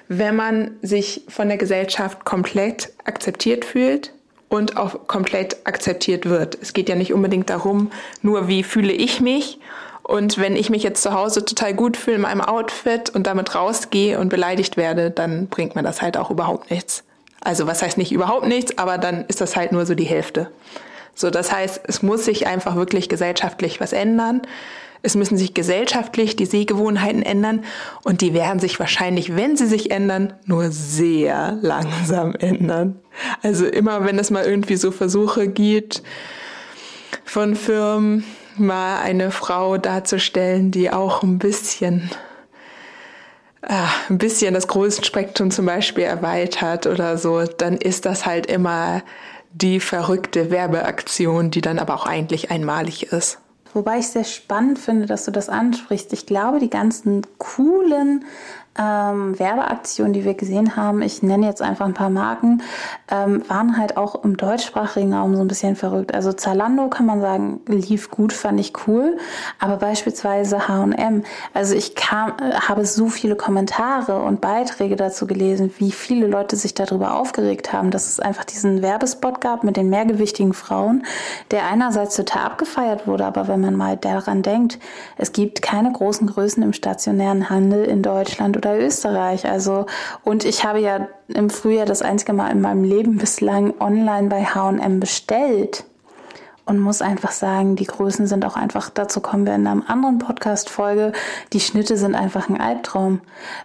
wenn 0.08 0.36
man 0.36 0.76
sich 0.82 1.22
von 1.28 1.48
der 1.48 1.58
Gesellschaft 1.58 2.24
komplett 2.24 2.92
akzeptiert 3.04 3.64
fühlt 3.64 4.12
und 4.48 4.76
auch 4.76 5.06
komplett 5.08 5.58
akzeptiert 5.64 6.26
wird. 6.26 6.56
Es 6.60 6.72
geht 6.72 6.88
ja 6.88 6.94
nicht 6.94 7.12
unbedingt 7.12 7.50
darum, 7.50 7.90
nur 8.22 8.48
wie 8.48 8.62
fühle 8.62 8.92
ich 8.92 9.20
mich 9.20 9.58
und 10.06 10.38
wenn 10.38 10.54
ich 10.54 10.70
mich 10.70 10.84
jetzt 10.84 11.02
zu 11.02 11.12
Hause 11.14 11.44
total 11.44 11.74
gut 11.74 11.96
fühle 11.96 12.16
in 12.16 12.22
meinem 12.22 12.40
Outfit 12.40 13.10
und 13.10 13.26
damit 13.26 13.56
rausgehe 13.56 14.20
und 14.20 14.28
beleidigt 14.28 14.76
werde, 14.76 15.10
dann 15.10 15.48
bringt 15.48 15.74
mir 15.74 15.82
das 15.82 16.00
halt 16.00 16.16
auch 16.16 16.30
überhaupt 16.30 16.70
nichts. 16.70 17.02
Also 17.40 17.66
was 17.66 17.82
heißt 17.82 17.98
nicht 17.98 18.12
überhaupt 18.12 18.46
nichts, 18.46 18.78
aber 18.78 18.98
dann 18.98 19.24
ist 19.26 19.40
das 19.40 19.56
halt 19.56 19.72
nur 19.72 19.84
so 19.84 19.96
die 19.96 20.04
Hälfte. 20.04 20.48
So, 21.16 21.30
das 21.30 21.50
heißt, 21.50 21.80
es 21.88 22.04
muss 22.04 22.24
sich 22.24 22.46
einfach 22.46 22.76
wirklich 22.76 23.08
gesellschaftlich 23.08 23.80
was 23.80 23.92
ändern. 23.92 24.42
Es 25.02 25.16
müssen 25.16 25.36
sich 25.36 25.54
gesellschaftlich 25.54 26.36
die 26.36 26.46
Sehgewohnheiten 26.46 27.22
ändern 27.22 27.64
und 28.04 28.20
die 28.20 28.32
werden 28.32 28.60
sich 28.60 28.78
wahrscheinlich, 28.78 29.34
wenn 29.34 29.56
sie 29.56 29.66
sich 29.66 29.90
ändern, 29.90 30.34
nur 30.44 30.70
sehr 30.70 31.58
langsam 31.62 32.36
ändern. 32.36 33.00
Also 33.42 33.66
immer, 33.66 34.04
wenn 34.04 34.20
es 34.20 34.30
mal 34.30 34.44
irgendwie 34.44 34.76
so 34.76 34.92
Versuche 34.92 35.48
gibt 35.48 36.04
von 37.24 37.56
Firmen, 37.56 38.24
mal 38.58 38.98
eine 38.98 39.30
Frau 39.30 39.78
darzustellen, 39.78 40.70
die 40.70 40.90
auch 40.90 41.22
ein 41.22 41.38
bisschen 41.38 42.10
äh, 43.62 43.74
ein 44.08 44.18
bisschen 44.18 44.54
das 44.54 44.68
Größenspektrum 44.68 45.50
zum 45.50 45.66
Beispiel 45.66 46.04
erweitert 46.04 46.86
oder 46.86 47.18
so, 47.18 47.42
dann 47.42 47.76
ist 47.76 48.06
das 48.06 48.24
halt 48.24 48.46
immer 48.46 49.02
die 49.52 49.80
verrückte 49.80 50.50
Werbeaktion, 50.50 51.50
die 51.50 51.62
dann 51.62 51.78
aber 51.78 51.94
auch 51.94 52.06
eigentlich 52.06 52.50
einmalig 52.50 53.12
ist. 53.12 53.38
Wobei 53.74 53.98
ich 53.98 54.08
sehr 54.08 54.24
spannend 54.24 54.78
finde, 54.78 55.06
dass 55.06 55.24
du 55.24 55.30
das 55.30 55.48
ansprichst. 55.48 56.12
Ich 56.12 56.26
glaube, 56.26 56.60
die 56.60 56.70
ganzen 56.70 57.22
coolen 57.38 58.24
ähm, 58.78 59.38
Werbeaktionen, 59.38 60.12
die 60.12 60.24
wir 60.24 60.34
gesehen 60.34 60.76
haben, 60.76 61.02
ich 61.02 61.22
nenne 61.22 61.46
jetzt 61.46 61.62
einfach 61.62 61.86
ein 61.86 61.94
paar 61.94 62.10
Marken, 62.10 62.62
ähm, 63.10 63.42
waren 63.48 63.78
halt 63.78 63.96
auch 63.96 64.24
im 64.24 64.36
deutschsprachigen 64.36 65.14
Raum 65.14 65.34
so 65.36 65.42
ein 65.42 65.48
bisschen 65.48 65.76
verrückt. 65.76 66.14
Also 66.14 66.32
Zalando 66.32 66.88
kann 66.88 67.06
man 67.06 67.20
sagen, 67.20 67.60
lief 67.66 68.10
gut, 68.10 68.32
fand 68.32 68.60
ich 68.60 68.72
cool, 68.86 69.16
aber 69.58 69.76
beispielsweise 69.76 70.68
H&M, 70.68 71.22
also 71.54 71.74
ich 71.74 71.94
kam, 71.94 72.30
äh, 72.40 72.54
habe 72.54 72.84
so 72.84 73.08
viele 73.08 73.36
Kommentare 73.36 74.20
und 74.20 74.40
Beiträge 74.40 74.96
dazu 74.96 75.26
gelesen, 75.26 75.72
wie 75.78 75.92
viele 75.92 76.26
Leute 76.26 76.56
sich 76.56 76.74
darüber 76.74 77.16
aufgeregt 77.16 77.72
haben, 77.72 77.90
dass 77.90 78.08
es 78.08 78.20
einfach 78.20 78.44
diesen 78.44 78.82
Werbespot 78.82 79.40
gab 79.40 79.64
mit 79.64 79.76
den 79.76 79.88
mehrgewichtigen 79.88 80.52
Frauen, 80.52 81.04
der 81.50 81.66
einerseits 81.66 82.16
total 82.16 82.42
abgefeiert 82.42 83.06
wurde, 83.06 83.24
aber 83.24 83.48
wenn 83.48 83.60
man 83.60 83.76
mal 83.76 83.96
daran 83.96 84.42
denkt, 84.42 84.78
es 85.16 85.32
gibt 85.32 85.62
keine 85.62 85.92
großen 85.92 86.26
Größen 86.26 86.62
im 86.62 86.72
stationären 86.72 87.48
Handel 87.48 87.84
in 87.84 88.02
Deutschland 88.02 88.56
oder 88.56 88.65
Österreich. 88.74 89.46
Also, 89.46 89.86
und 90.24 90.44
ich 90.44 90.64
habe 90.64 90.80
ja 90.80 91.08
im 91.28 91.50
Frühjahr 91.50 91.86
das 91.86 92.02
einzige 92.02 92.32
Mal 92.32 92.50
in 92.50 92.60
meinem 92.60 92.84
Leben 92.84 93.18
bislang 93.18 93.74
online 93.80 94.28
bei 94.28 94.44
H&M 94.44 95.00
bestellt 95.00 95.84
und 96.66 96.80
muss 96.80 97.00
einfach 97.00 97.30
sagen, 97.30 97.76
die 97.76 97.86
Größen 97.86 98.26
sind 98.26 98.44
auch 98.44 98.56
einfach, 98.56 98.90
dazu 98.90 99.20
kommen 99.20 99.46
wir 99.46 99.54
in 99.54 99.66
einer 99.66 99.88
anderen 99.88 100.18
Podcast-Folge, 100.18 101.12
die 101.52 101.60
Schnitte 101.60 101.96
sind 101.96 102.16
einfach 102.16 102.48
ein 102.48 102.60
Albtraum, 102.60 103.20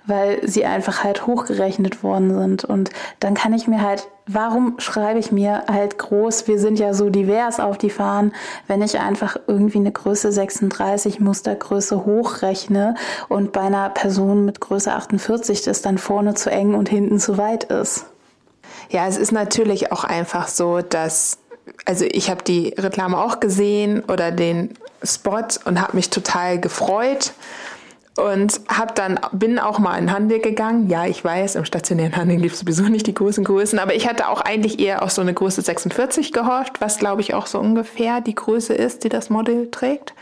weil 0.06 0.48
sie 0.48 0.66
einfach 0.66 1.04
halt 1.04 1.26
hochgerechnet 1.26 2.04
worden 2.04 2.38
sind. 2.38 2.64
Und 2.64 2.92
dann 3.20 3.34
kann 3.34 3.54
ich 3.54 3.68
mir 3.68 3.82
halt, 3.82 4.08
warum 4.34 4.76
schreibe 4.80 5.20
ich 5.20 5.32
mir 5.32 5.64
halt 5.68 5.98
groß, 5.98 6.48
wir 6.48 6.60
sind 6.60 6.80
ja 6.80 6.94
so 6.94 7.10
divers 7.10 7.60
auf 7.60 7.78
die 7.78 7.90
Fahnen, 7.90 8.34
wenn 8.68 8.82
ich 8.82 9.00
einfach 9.00 9.38
irgendwie 9.48 9.80
eine 9.80 9.92
Größe 9.92 10.32
36 10.32 11.20
Mustergröße 11.20 12.06
hochrechne 12.06 12.96
und 13.30 13.52
bei 13.52 13.62
einer 13.62 13.90
Person 13.90 14.46
mit 14.46 14.62
Größe 14.62 14.94
48 14.94 15.64
das 15.64 15.82
dann 15.82 15.98
vorne 15.98 16.34
zu 16.34 16.50
eng 16.50 16.74
und 16.74 16.90
hinten 16.90 17.20
zu 17.20 17.38
weit 17.38 17.66
ist. 17.66 18.06
Ja, 18.90 19.08
es 19.08 19.18
ist 19.18 19.32
natürlich 19.32 19.92
auch 19.92 20.04
einfach 20.04 20.48
so, 20.48 20.82
dass 20.82 21.38
also 21.86 22.06
ich 22.06 22.30
habe 22.30 22.44
die 22.44 22.74
Reklame 22.78 23.18
auch 23.18 23.40
gesehen 23.40 24.04
oder 24.08 24.32
den 24.32 24.74
Spot 25.04 25.46
und 25.66 25.82
habe 25.82 25.96
mich 25.96 26.10
total 26.10 26.60
gefreut 26.60 27.34
und 28.18 28.60
habe 28.68 28.94
dann 28.94 29.20
bin 29.32 29.58
auch 29.58 29.80
mal 29.80 29.98
in 29.98 30.12
Handel 30.12 30.40
gegangen. 30.40 30.90
Ja, 30.90 31.06
ich 31.06 31.24
weiß, 31.24 31.56
im 31.56 31.66
stationären 31.66 32.16
Handel 32.16 32.38
gibt 32.38 32.54
es 32.54 32.60
sowieso 32.60 32.84
nicht 32.84 33.08
die 33.08 33.14
großen 33.14 33.44
Größen, 33.44 33.80
aber 33.80 33.96
ich 33.96 34.08
hatte 34.08 34.28
auch 34.28 34.42
eigentlich 34.42 34.80
eher 34.80 35.02
auf 35.02 35.12
so 35.12 35.22
eine 35.22 35.34
Größe 35.34 35.62
46 35.62 36.34
gehofft, 36.34 36.82
was 36.82 36.98
glaube 36.98 37.22
ich 37.22 37.34
auch 37.34 37.48
so 37.48 37.60
ungefähr 37.60 38.22
die 38.22 38.36
Größe 38.36 38.74
ist, 38.74 39.04
die 39.04 39.10
das 39.10 39.30
Model 39.30 39.72
trägt. 39.72 40.14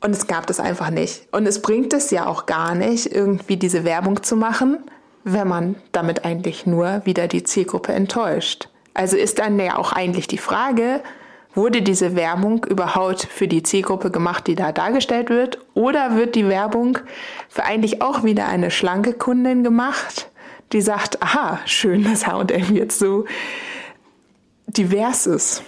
Und 0.00 0.10
es 0.10 0.26
gab 0.26 0.46
das 0.46 0.60
einfach 0.60 0.90
nicht. 0.90 1.28
Und 1.32 1.46
es 1.46 1.62
bringt 1.62 1.94
es 1.94 2.10
ja 2.10 2.26
auch 2.26 2.44
gar 2.46 2.74
nicht, 2.74 3.06
irgendwie 3.06 3.56
diese 3.56 3.84
Werbung 3.84 4.22
zu 4.22 4.36
machen, 4.36 4.78
wenn 5.22 5.48
man 5.48 5.76
damit 5.92 6.26
eigentlich 6.26 6.66
nur 6.66 7.00
wieder 7.06 7.26
die 7.26 7.44
Zielgruppe 7.44 7.92
enttäuscht. 7.92 8.68
Also 8.92 9.16
ist 9.16 9.38
dann 9.38 9.58
ja 9.58 9.78
auch 9.78 9.92
eigentlich 9.92 10.26
die 10.28 10.38
Frage, 10.38 11.00
wurde 11.54 11.82
diese 11.82 12.16
Werbung 12.16 12.64
überhaupt 12.64 13.22
für 13.22 13.48
die 13.48 13.62
Zielgruppe 13.62 14.10
gemacht, 14.10 14.46
die 14.46 14.54
da 14.54 14.72
dargestellt 14.72 15.30
wird? 15.30 15.58
Oder 15.74 16.16
wird 16.16 16.34
die 16.34 16.48
Werbung 16.48 16.98
für 17.48 17.64
eigentlich 17.64 18.02
auch 18.02 18.24
wieder 18.24 18.48
eine 18.48 18.70
schlanke 18.70 19.12
Kundin 19.12 19.62
gemacht, 19.64 20.30
die 20.72 20.80
sagt, 20.80 21.22
aha, 21.22 21.60
schön, 21.66 22.04
dass 22.04 22.26
H&M 22.26 22.74
jetzt 22.74 22.98
so 22.98 23.24
divers 24.66 25.26
ist? 25.26 25.62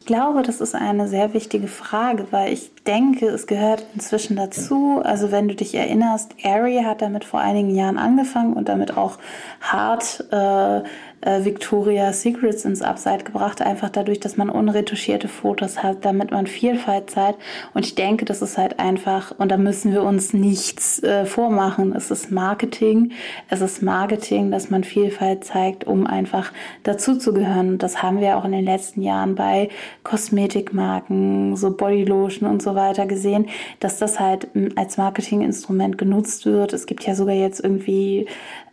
Ich 0.00 0.06
glaube, 0.14 0.40
das 0.42 0.62
ist 0.62 0.74
eine 0.74 1.06
sehr 1.06 1.34
wichtige 1.34 1.68
Frage, 1.68 2.28
weil 2.30 2.50
ich 2.50 2.70
denke, 2.84 3.26
es 3.26 3.46
gehört 3.46 3.84
inzwischen 3.94 4.36
dazu. 4.36 5.02
Also 5.04 5.30
wenn 5.30 5.48
du 5.48 5.54
dich 5.54 5.74
erinnerst, 5.74 6.34
Aerie 6.42 6.82
hat 6.82 7.02
damit 7.02 7.24
vor 7.24 7.40
einigen 7.40 7.74
Jahren 7.74 7.98
angefangen 7.98 8.54
und 8.54 8.70
damit 8.70 8.96
auch 8.96 9.18
hart 9.60 10.24
äh, 10.30 10.80
äh, 11.20 11.44
Victoria's 11.44 12.22
Secrets 12.22 12.64
ins 12.64 12.82
Upside 12.82 13.24
gebracht, 13.24 13.62
einfach 13.62 13.90
dadurch, 13.90 14.20
dass 14.20 14.36
man 14.36 14.50
unretuschierte 14.50 15.28
Fotos 15.28 15.82
hat, 15.82 16.04
damit 16.04 16.30
man 16.30 16.46
Vielfalt 16.46 17.10
zeigt. 17.10 17.38
Und 17.74 17.84
ich 17.84 17.94
denke, 17.94 18.24
das 18.24 18.42
ist 18.42 18.58
halt 18.58 18.78
einfach, 18.78 19.32
und 19.38 19.50
da 19.50 19.56
müssen 19.56 19.92
wir 19.92 20.02
uns 20.02 20.32
nichts 20.32 21.02
äh, 21.02 21.24
vormachen. 21.24 21.94
Es 21.94 22.10
ist 22.10 22.30
Marketing. 22.30 23.12
Es 23.48 23.60
ist 23.60 23.82
Marketing, 23.82 24.50
dass 24.50 24.70
man 24.70 24.84
Vielfalt 24.84 25.44
zeigt, 25.44 25.84
um 25.84 26.06
einfach 26.06 26.52
dazuzugehören. 26.84 27.70
Und 27.70 27.82
das 27.82 28.02
haben 28.02 28.20
wir 28.20 28.36
auch 28.36 28.44
in 28.44 28.52
den 28.52 28.64
letzten 28.64 29.02
Jahren 29.02 29.34
bei 29.34 29.68
Kosmetikmarken, 30.04 31.56
so 31.56 31.76
Bodylotion 31.76 32.48
und 32.48 32.62
so 32.62 32.74
weiter 32.74 33.06
gesehen, 33.06 33.46
dass 33.80 33.98
das 33.98 34.20
halt 34.20 34.48
als 34.76 34.96
Marketinginstrument 34.96 35.98
genutzt 35.98 36.46
wird. 36.46 36.72
Es 36.72 36.86
gibt 36.86 37.04
ja 37.06 37.14
sogar 37.14 37.34
jetzt 37.34 37.62
irgendwie 37.62 38.26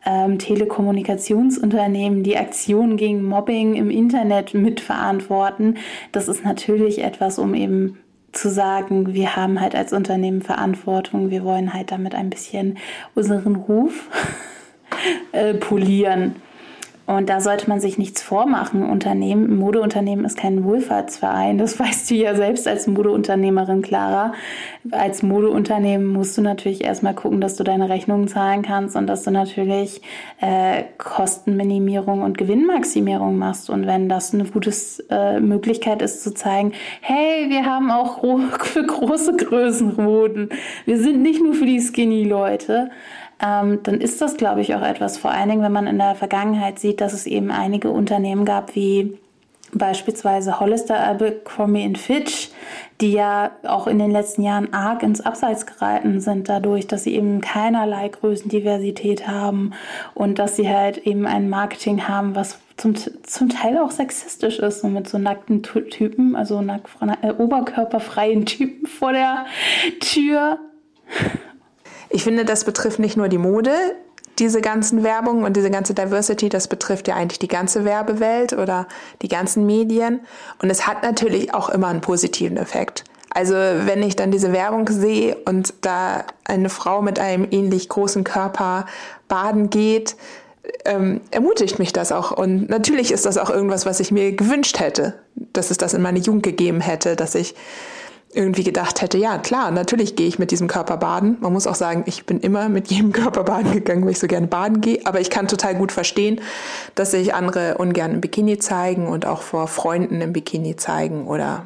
ähm, 0.06 0.40
Telekommunikationsunternehmen, 0.40 2.24
die 2.24 2.38
Aktionen 2.38 2.98
gegen 2.98 3.24
Mobbing 3.24 3.76
im 3.76 3.90
Internet 3.90 4.54
mitverantworten. 4.54 5.78
Das 6.12 6.28
ist 6.28 6.46
natürlich 6.46 7.04
etwas, 7.04 7.40
um 7.40 7.54
eben 7.54 7.98
zu 8.32 8.50
sagen, 8.50 9.14
wir 9.14 9.36
haben 9.36 9.62
halt 9.62 9.76
als 9.76 9.94
Unternehmen 9.94 10.42
Verantwortung, 10.42 11.30
wir 11.30 11.44
wollen 11.44 11.74
halt 11.74 11.92
damit 11.92 12.14
ein 12.16 12.30
bisschen 12.30 12.78
unseren 13.16 13.56
Ruf 13.56 14.10
äh, 15.32 15.54
polieren. 15.54 16.36
Und 17.08 17.30
da 17.30 17.40
sollte 17.40 17.70
man 17.70 17.80
sich 17.80 18.00
nichts 18.00 18.24
vormachen. 18.24 18.84
Unternehmen, 18.84 19.52
ein 19.52 19.58
Modeunternehmen 19.58 20.26
ist 20.26 20.38
kein 20.38 20.64
Wohlfahrtsverein. 20.64 21.60
Das 21.60 21.80
weißt 21.80 22.10
du 22.10 22.16
ja 22.16 22.36
selbst 22.36 22.68
als 22.68 22.88
Modeunternehmerin, 22.88 23.84
Clara. 23.84 24.34
Als 24.92 25.22
Modeunternehmen 25.22 26.08
musst 26.08 26.38
du 26.38 26.42
natürlich 26.42 26.84
erstmal 26.84 27.14
gucken, 27.14 27.42
dass 27.42 27.56
du 27.56 27.64
deine 27.64 27.90
Rechnungen 27.90 28.28
zahlen 28.28 28.64
kannst 28.64 28.96
und 28.96 29.06
dass 29.08 29.24
du 29.24 29.32
natürlich 29.32 30.02
äh, 30.42 30.84
Kostenminimierung 30.98 32.24
und 32.24 32.38
Gewinnmaximierung 32.38 33.38
machst. 33.38 33.70
Und 33.70 33.86
wenn 33.86 34.10
das 34.10 34.34
eine 34.34 34.46
gute 34.46 34.72
äh, 35.10 35.40
Möglichkeit 35.40 36.02
ist 36.02 36.24
zu 36.24 36.34
zeigen, 36.34 36.74
hey, 37.02 37.50
wir 37.50 37.66
haben 37.66 37.92
auch 37.92 38.24
für 38.64 38.84
große 38.84 39.36
Größen 39.36 39.96
Moden. 39.96 40.50
Wir 40.86 40.98
sind 40.98 41.22
nicht 41.22 41.44
nur 41.44 41.54
für 41.54 41.68
die 41.68 41.80
Skinny-Leute 41.80 42.90
ähm, 43.42 43.82
dann 43.84 44.01
ist 44.01 44.22
das, 44.22 44.38
glaube 44.38 44.62
ich, 44.62 44.75
auch 44.75 44.82
etwas, 44.82 45.18
vor 45.18 45.32
allen 45.32 45.50
Dingen, 45.50 45.62
wenn 45.62 45.72
man 45.72 45.88
in 45.88 45.98
der 45.98 46.15
Vergangenheit 46.15 46.80
sieht, 46.80 47.01
dass 47.01 47.13
es 47.13 47.25
eben 47.25 47.51
einige 47.51 47.89
Unternehmen 47.92 48.46
gab, 48.46 48.75
wie 48.75 49.18
beispielsweise 49.74 50.60
Hollister, 50.60 51.00
Abercrombie 51.00 51.94
Fitch, 51.96 52.50
die 53.01 53.12
ja 53.12 53.51
auch 53.63 53.88
in 53.88 54.00
den 54.00 54.12
letzten 54.12 54.42
Jahren 54.42 54.74
arg 54.74 55.04
ins 55.04 55.22
Abseits 55.22 55.65
geraten 55.65 56.22
sind, 56.22 56.48
dadurch, 56.48 56.88
dass 56.88 57.04
sie 57.04 57.15
eben 57.15 57.42
keinerlei 57.42 58.08
Größendiversität 58.08 59.27
haben 59.27 59.72
und 60.13 60.39
dass 60.39 60.56
sie 60.56 60.70
halt 60.70 61.00
eben 61.00 61.25
ein 61.25 61.50
Marketing 61.50 62.08
haben, 62.08 62.36
was 62.36 62.60
zum, 62.77 62.96
zum 62.96 63.50
Teil 63.50 63.77
auch 63.77 63.92
sexistisch 63.92 64.60
ist, 64.60 64.82
so 64.82 64.88
mit 64.88 65.08
so 65.08 65.18
nackten 65.18 65.62
Typen, 65.62 66.36
also 66.36 66.62
nackt, 66.62 66.89
äh, 67.22 67.32
oberkörperfreien 67.32 68.46
Typen 68.46 68.88
vor 68.88 69.13
der 69.13 69.46
Tür. 70.00 70.60
Ich 72.10 72.24
finde, 72.24 72.46
das 72.46 72.64
betrifft 72.64 73.00
nicht 73.00 73.18
nur 73.18 73.28
die 73.28 73.38
Mode, 73.38 73.72
diese 74.40 74.62
ganzen 74.62 75.04
Werbungen 75.04 75.46
und 75.46 75.56
diese 75.56 75.72
ganze 75.72 75.94
Diversity, 75.94 76.50
das 76.50 76.68
betrifft 76.68 77.08
ja 77.08 77.16
eigentlich 77.16 77.40
die 77.40 77.48
ganze 77.48 77.86
Werbewelt 77.86 78.54
oder 78.54 78.88
die 79.22 79.30
ganzen 79.30 79.66
Medien. 79.66 80.22
Und 80.62 80.70
es 80.70 80.88
hat 80.88 81.04
natürlich 81.04 81.54
auch 81.54 81.70
immer 81.70 81.88
einen 81.88 82.02
positiven 82.02 82.58
Effekt. 82.58 83.06
Also 83.30 83.54
wenn 83.54 84.02
ich 84.02 84.16
dann 84.16 84.32
diese 84.32 84.54
Werbung 84.54 84.88
sehe 84.90 85.36
und 85.46 85.74
da 85.82 86.24
eine 86.46 86.70
Frau 86.70 87.02
mit 87.02 87.20
einem 87.20 87.48
ähnlich 87.52 87.90
großen 87.90 88.24
Körper 88.24 88.86
baden 89.28 89.70
geht, 89.70 90.16
ähm, 90.86 91.22
ermutigt 91.32 91.80
mich 91.80 91.94
das 91.94 92.12
auch. 92.12 92.32
Und 92.32 92.70
natürlich 92.70 93.12
ist 93.12 93.26
das 93.26 93.38
auch 93.38 93.50
irgendwas, 93.50 93.86
was 93.86 94.00
ich 94.00 94.12
mir 94.12 94.32
gewünscht 94.32 94.80
hätte, 94.80 95.16
dass 95.36 95.70
es 95.70 95.78
das 95.78 95.94
in 95.94 96.02
meine 96.02 96.20
Jugend 96.20 96.44
gegeben 96.44 96.82
hätte, 96.82 97.16
dass 97.16 97.36
ich 97.36 97.56
irgendwie 98.36 98.63
gedacht 98.63 99.01
hätte, 99.01 99.18
ja 99.18 99.38
klar, 99.38 99.72
natürlich 99.72 100.15
gehe 100.15 100.27
ich 100.27 100.39
mit 100.39 100.51
diesem 100.51 100.68
Körper 100.68 100.98
baden. 100.98 101.38
Man 101.39 101.54
muss 101.54 101.68
auch 101.68 101.75
sagen, 101.75 102.04
ich 102.06 102.25
bin 102.25 102.39
immer 102.39 102.70
mit 102.70 102.88
jedem 102.88 103.12
Körper 103.13 103.44
baden 103.44 103.72
gegangen, 103.72 104.04
weil 104.04 104.12
ich 104.12 104.20
so 104.20 104.27
gerne 104.27 104.48
baden 104.48 104.82
gehe. 104.82 105.00
Aber 105.06 105.22
ich 105.22 105.30
kann 105.30 105.48
total 105.48 105.75
gut 105.75 105.92
verstehen, 105.92 106.42
dass 106.96 107.12
sich 107.12 107.34
andere 107.34 107.77
ungern 107.77 108.13
im 108.13 108.22
Bikini 108.22 108.58
zeigen 108.58 109.08
und 109.08 109.25
auch 109.25 109.42
vor 109.42 109.68
Freunden 109.68 110.22
im 110.22 110.34
Bikini 110.34 110.75
zeigen 110.75 111.27
oder 111.27 111.65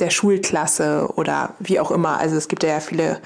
der 0.00 0.10
Schulklasse 0.10 1.08
oder 1.14 1.54
wie 1.60 1.78
auch 1.78 1.90
immer. 1.90 2.18
Also 2.18 2.36
es 2.36 2.48
gibt 2.48 2.64
ja 2.64 2.80
viele 2.80 3.20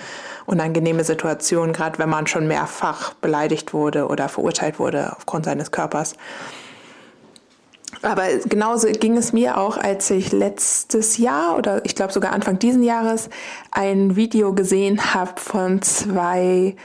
unangenehme 0.47 1.05
Situationen, 1.05 1.73
gerade 1.73 1.99
wenn 1.99 2.09
man 2.09 2.27
schon 2.27 2.47
mehrfach 2.47 3.15
beleidigt 3.15 3.73
wurde 3.73 4.07
oder 4.07 4.29
verurteilt 4.29 4.79
wurde 4.79 5.15
aufgrund 5.17 5.45
seines 5.45 5.71
Körpers. 5.71 6.15
Aber 8.03 8.27
genauso 8.47 8.89
ging 8.89 9.17
es 9.17 9.33
mir 9.33 9.59
auch, 9.59 9.77
als 9.77 10.11
ich 10.11 10.33
letztes 10.33 11.19
Jahr 11.19 11.57
oder 11.57 11.85
ich 11.85 11.95
glaube 11.95 12.13
sogar 12.13 12.33
Anfang 12.33 12.59
diesen 12.59 12.83
Jahres 12.83 13.29
ein 13.71 14.15
Video 14.15 14.53
gesehen 14.53 15.15
habe 15.15 15.41
von 15.41 15.83
zwei 15.83 16.77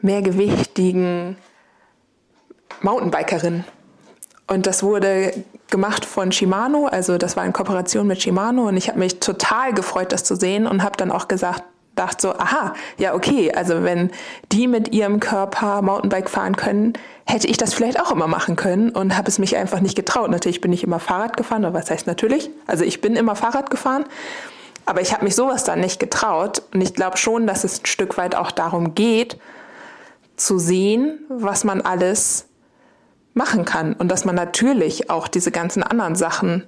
mehrgewichtigen 0.00 1.36
Mountainbikerinnen. 2.80 3.64
Und 4.46 4.66
das 4.66 4.82
wurde 4.82 5.32
gemacht 5.68 6.04
von 6.04 6.30
Shimano, 6.30 6.86
also 6.86 7.18
das 7.18 7.36
war 7.36 7.44
in 7.44 7.52
Kooperation 7.52 8.06
mit 8.06 8.22
Shimano 8.22 8.68
und 8.68 8.76
ich 8.76 8.88
habe 8.88 9.00
mich 9.00 9.18
total 9.18 9.72
gefreut, 9.74 10.12
das 10.12 10.22
zu 10.22 10.36
sehen 10.36 10.66
und 10.66 10.84
habe 10.84 10.96
dann 10.96 11.10
auch 11.10 11.26
gesagt, 11.26 11.64
dachte 11.96 12.28
so, 12.28 12.34
aha, 12.34 12.74
ja 12.98 13.14
okay, 13.14 13.52
also 13.52 13.82
wenn 13.82 14.10
die 14.52 14.68
mit 14.68 14.94
ihrem 14.94 15.18
Körper 15.18 15.82
Mountainbike 15.82 16.30
fahren 16.30 16.56
können, 16.56 16.92
hätte 17.26 17.48
ich 17.48 17.56
das 17.56 17.74
vielleicht 17.74 18.00
auch 18.00 18.12
immer 18.12 18.28
machen 18.28 18.54
können 18.54 18.90
und 18.90 19.16
habe 19.16 19.28
es 19.28 19.38
mich 19.38 19.56
einfach 19.56 19.80
nicht 19.80 19.96
getraut. 19.96 20.30
Natürlich 20.30 20.60
bin 20.60 20.72
ich 20.72 20.84
immer 20.84 21.00
Fahrrad 21.00 21.36
gefahren, 21.36 21.64
oder 21.64 21.74
was 21.74 21.90
heißt 21.90 22.06
natürlich? 22.06 22.50
Also 22.66 22.84
ich 22.84 23.00
bin 23.00 23.16
immer 23.16 23.34
Fahrrad 23.34 23.70
gefahren, 23.70 24.04
aber 24.84 25.00
ich 25.00 25.12
habe 25.12 25.24
mich 25.24 25.34
sowas 25.34 25.64
dann 25.64 25.80
nicht 25.80 25.98
getraut 25.98 26.62
und 26.72 26.80
ich 26.80 26.94
glaube 26.94 27.16
schon, 27.16 27.46
dass 27.46 27.64
es 27.64 27.82
ein 27.82 27.86
Stück 27.86 28.16
weit 28.16 28.36
auch 28.36 28.52
darum 28.52 28.94
geht, 28.94 29.38
zu 30.36 30.58
sehen, 30.58 31.18
was 31.28 31.64
man 31.64 31.80
alles 31.80 32.46
machen 33.34 33.64
kann 33.64 33.94
und 33.94 34.08
dass 34.08 34.24
man 34.24 34.34
natürlich 34.34 35.10
auch 35.10 35.28
diese 35.28 35.50
ganzen 35.50 35.82
anderen 35.82 36.14
Sachen 36.14 36.64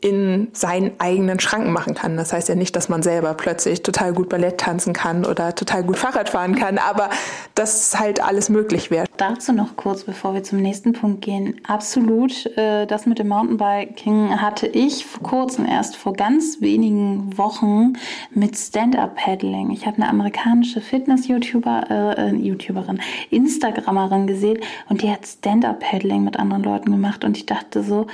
in 0.00 0.48
seinen 0.52 0.92
eigenen 0.98 1.40
Schranken 1.40 1.72
machen 1.72 1.94
kann. 1.94 2.16
Das 2.16 2.32
heißt 2.32 2.48
ja 2.48 2.54
nicht, 2.54 2.74
dass 2.74 2.88
man 2.88 3.02
selber 3.02 3.34
plötzlich 3.34 3.82
total 3.82 4.12
gut 4.12 4.28
Ballett 4.28 4.58
tanzen 4.58 4.92
kann 4.92 5.26
oder 5.26 5.54
total 5.54 5.84
gut 5.84 5.98
Fahrrad 5.98 6.30
fahren 6.30 6.54
kann, 6.54 6.78
aber 6.78 7.10
dass 7.54 7.98
halt 7.98 8.22
alles 8.22 8.48
möglich 8.48 8.90
wäre. 8.90 9.06
Dazu 9.18 9.52
noch 9.52 9.76
kurz, 9.76 10.04
bevor 10.04 10.32
wir 10.32 10.42
zum 10.42 10.60
nächsten 10.60 10.94
Punkt 10.94 11.20
gehen. 11.20 11.60
Absolut, 11.66 12.46
äh, 12.56 12.86
das 12.86 13.04
mit 13.04 13.18
dem 13.18 13.28
Mountainbiking 13.28 14.40
hatte 14.40 14.66
ich 14.66 15.04
vor 15.04 15.22
kurzem 15.22 15.66
erst 15.66 15.96
vor 15.96 16.14
ganz 16.14 16.60
wenigen 16.60 17.36
Wochen 17.36 17.94
mit 18.30 18.56
Stand-Up-Paddling. 18.56 19.70
Ich 19.70 19.86
habe 19.86 19.96
eine 19.98 20.08
amerikanische 20.08 20.80
Fitness-YouTuber, 20.80 21.84
äh, 21.90 22.30
äh, 22.30 22.34
YouTuberin, 22.34 23.00
Instagrammerin 23.30 24.26
gesehen 24.26 24.58
und 24.88 25.02
die 25.02 25.10
hat 25.10 25.26
Stand-Up-Paddling 25.26 26.24
mit 26.24 26.38
anderen 26.38 26.62
Leuten 26.62 26.90
gemacht 26.90 27.24
und 27.24 27.36
ich 27.36 27.44
dachte 27.44 27.82
so, 27.82 28.06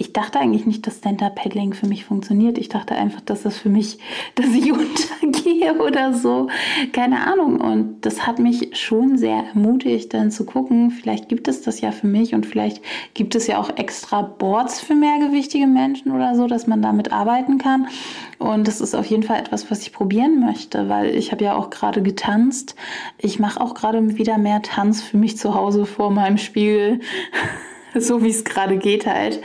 ich 0.00 0.12
dachte 0.12 0.38
eigentlich 0.38 0.64
nicht, 0.64 0.86
dass 0.86 0.98
Stand-Up-Paddling 0.98 1.74
für 1.74 1.88
mich 1.88 2.04
funktioniert. 2.04 2.56
Ich 2.56 2.68
dachte 2.68 2.94
einfach, 2.94 3.20
dass 3.20 3.42
das 3.42 3.58
für 3.58 3.68
mich, 3.68 3.98
dass 4.36 4.46
ich 4.46 4.72
untergehe 4.72 5.74
oder 5.82 6.14
so. 6.14 6.46
Keine 6.92 7.26
Ahnung. 7.26 7.60
Und 7.60 8.02
das 8.02 8.24
hat 8.24 8.38
mich 8.38 8.78
schon 8.78 9.18
sehr 9.18 9.44
ermutigt, 9.52 10.14
dann 10.14 10.30
zu 10.30 10.46
gucken, 10.46 10.92
vielleicht 10.92 11.28
gibt 11.28 11.48
es 11.48 11.62
das 11.62 11.80
ja 11.80 11.90
für 11.90 12.06
mich 12.06 12.32
und 12.32 12.46
vielleicht 12.46 12.80
gibt 13.14 13.34
es 13.34 13.48
ja 13.48 13.58
auch 13.58 13.76
extra 13.76 14.22
Boards 14.22 14.80
für 14.80 14.94
mehrgewichtige 14.94 15.66
Menschen 15.66 16.12
oder 16.12 16.36
so, 16.36 16.46
dass 16.46 16.68
man 16.68 16.80
damit 16.80 17.10
arbeiten 17.10 17.58
kann. 17.58 17.88
Und 18.38 18.68
das 18.68 18.80
ist 18.80 18.94
auf 18.94 19.06
jeden 19.06 19.24
Fall 19.24 19.40
etwas, 19.40 19.68
was 19.68 19.82
ich 19.82 19.92
probieren 19.92 20.38
möchte, 20.38 20.88
weil 20.88 21.16
ich 21.16 21.32
habe 21.32 21.42
ja 21.42 21.56
auch 21.56 21.70
gerade 21.70 22.02
getanzt. 22.02 22.76
Ich 23.18 23.40
mache 23.40 23.60
auch 23.60 23.74
gerade 23.74 24.16
wieder 24.16 24.38
mehr 24.38 24.62
Tanz 24.62 25.02
für 25.02 25.16
mich 25.16 25.36
zu 25.38 25.56
Hause 25.56 25.86
vor 25.86 26.12
meinem 26.12 26.38
Spiegel. 26.38 27.00
so 27.94 28.22
wie 28.22 28.30
es 28.30 28.44
gerade 28.44 28.76
geht 28.76 29.06
halt. 29.06 29.40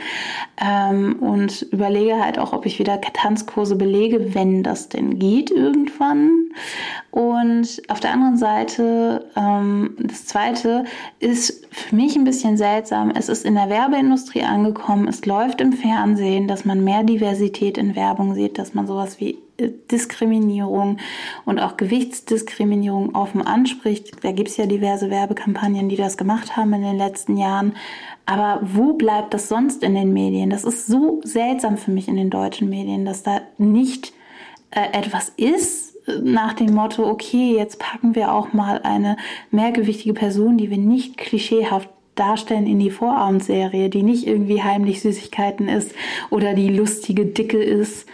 Ähm, 0.60 1.16
und 1.20 1.62
überlege 1.72 2.22
halt 2.22 2.38
auch, 2.38 2.52
ob 2.52 2.66
ich 2.66 2.78
wieder 2.78 3.00
Tanzkurse 3.00 3.76
belege, 3.76 4.34
wenn 4.34 4.62
das 4.62 4.88
denn 4.88 5.18
geht 5.18 5.50
irgendwann. 5.50 6.50
Und 7.10 7.82
auf 7.88 8.00
der 8.00 8.12
anderen 8.12 8.36
Seite, 8.36 9.28
ähm, 9.36 9.96
das 9.98 10.26
zweite 10.26 10.84
ist 11.20 11.66
für 11.70 11.94
mich 11.94 12.16
ein 12.16 12.24
bisschen 12.24 12.56
seltsam. 12.56 13.10
Es 13.10 13.28
ist 13.28 13.44
in 13.44 13.54
der 13.54 13.68
Werbeindustrie 13.68 14.42
angekommen, 14.42 15.08
es 15.08 15.24
läuft 15.26 15.60
im 15.60 15.72
Fernsehen, 15.72 16.48
dass 16.48 16.64
man 16.64 16.84
mehr 16.84 17.02
Diversität 17.02 17.78
in 17.78 17.96
Werbung 17.96 18.34
sieht, 18.34 18.58
dass 18.58 18.74
man 18.74 18.86
sowas 18.86 19.20
wie 19.20 19.38
Diskriminierung 19.60 20.98
und 21.44 21.60
auch 21.60 21.76
Gewichtsdiskriminierung 21.76 23.14
offen 23.14 23.42
anspricht. 23.42 24.24
Da 24.24 24.32
gibt 24.32 24.48
es 24.48 24.56
ja 24.56 24.66
diverse 24.66 25.10
Werbekampagnen, 25.10 25.88
die 25.88 25.96
das 25.96 26.16
gemacht 26.16 26.56
haben 26.56 26.72
in 26.72 26.82
den 26.82 26.98
letzten 26.98 27.36
Jahren. 27.36 27.74
Aber 28.26 28.60
wo 28.62 28.94
bleibt 28.94 29.32
das 29.34 29.48
sonst 29.48 29.82
in 29.82 29.94
den 29.94 30.12
Medien? 30.12 30.50
Das 30.50 30.64
ist 30.64 30.86
so 30.86 31.20
seltsam 31.24 31.76
für 31.76 31.90
mich 31.90 32.08
in 32.08 32.16
den 32.16 32.30
deutschen 32.30 32.68
Medien, 32.68 33.04
dass 33.04 33.22
da 33.22 33.42
nicht 33.58 34.12
äh, 34.70 34.98
etwas 34.98 35.28
ist 35.36 35.94
nach 36.22 36.54
dem 36.54 36.74
Motto, 36.74 37.08
okay, 37.08 37.56
jetzt 37.56 37.78
packen 37.78 38.14
wir 38.14 38.32
auch 38.32 38.52
mal 38.52 38.80
eine 38.82 39.16
mehrgewichtige 39.50 40.14
Person, 40.14 40.58
die 40.58 40.70
wir 40.70 40.78
nicht 40.78 41.16
klischeehaft 41.16 41.88
darstellen 42.14 42.66
in 42.66 42.78
die 42.78 42.90
Vorabendserie, 42.90 43.88
die 43.88 44.02
nicht 44.02 44.26
irgendwie 44.26 44.62
heimlich 44.62 45.00
Süßigkeiten 45.00 45.68
ist 45.68 45.94
oder 46.30 46.54
die 46.54 46.68
lustige 46.68 47.26
Dicke 47.26 47.62
ist 47.62 48.06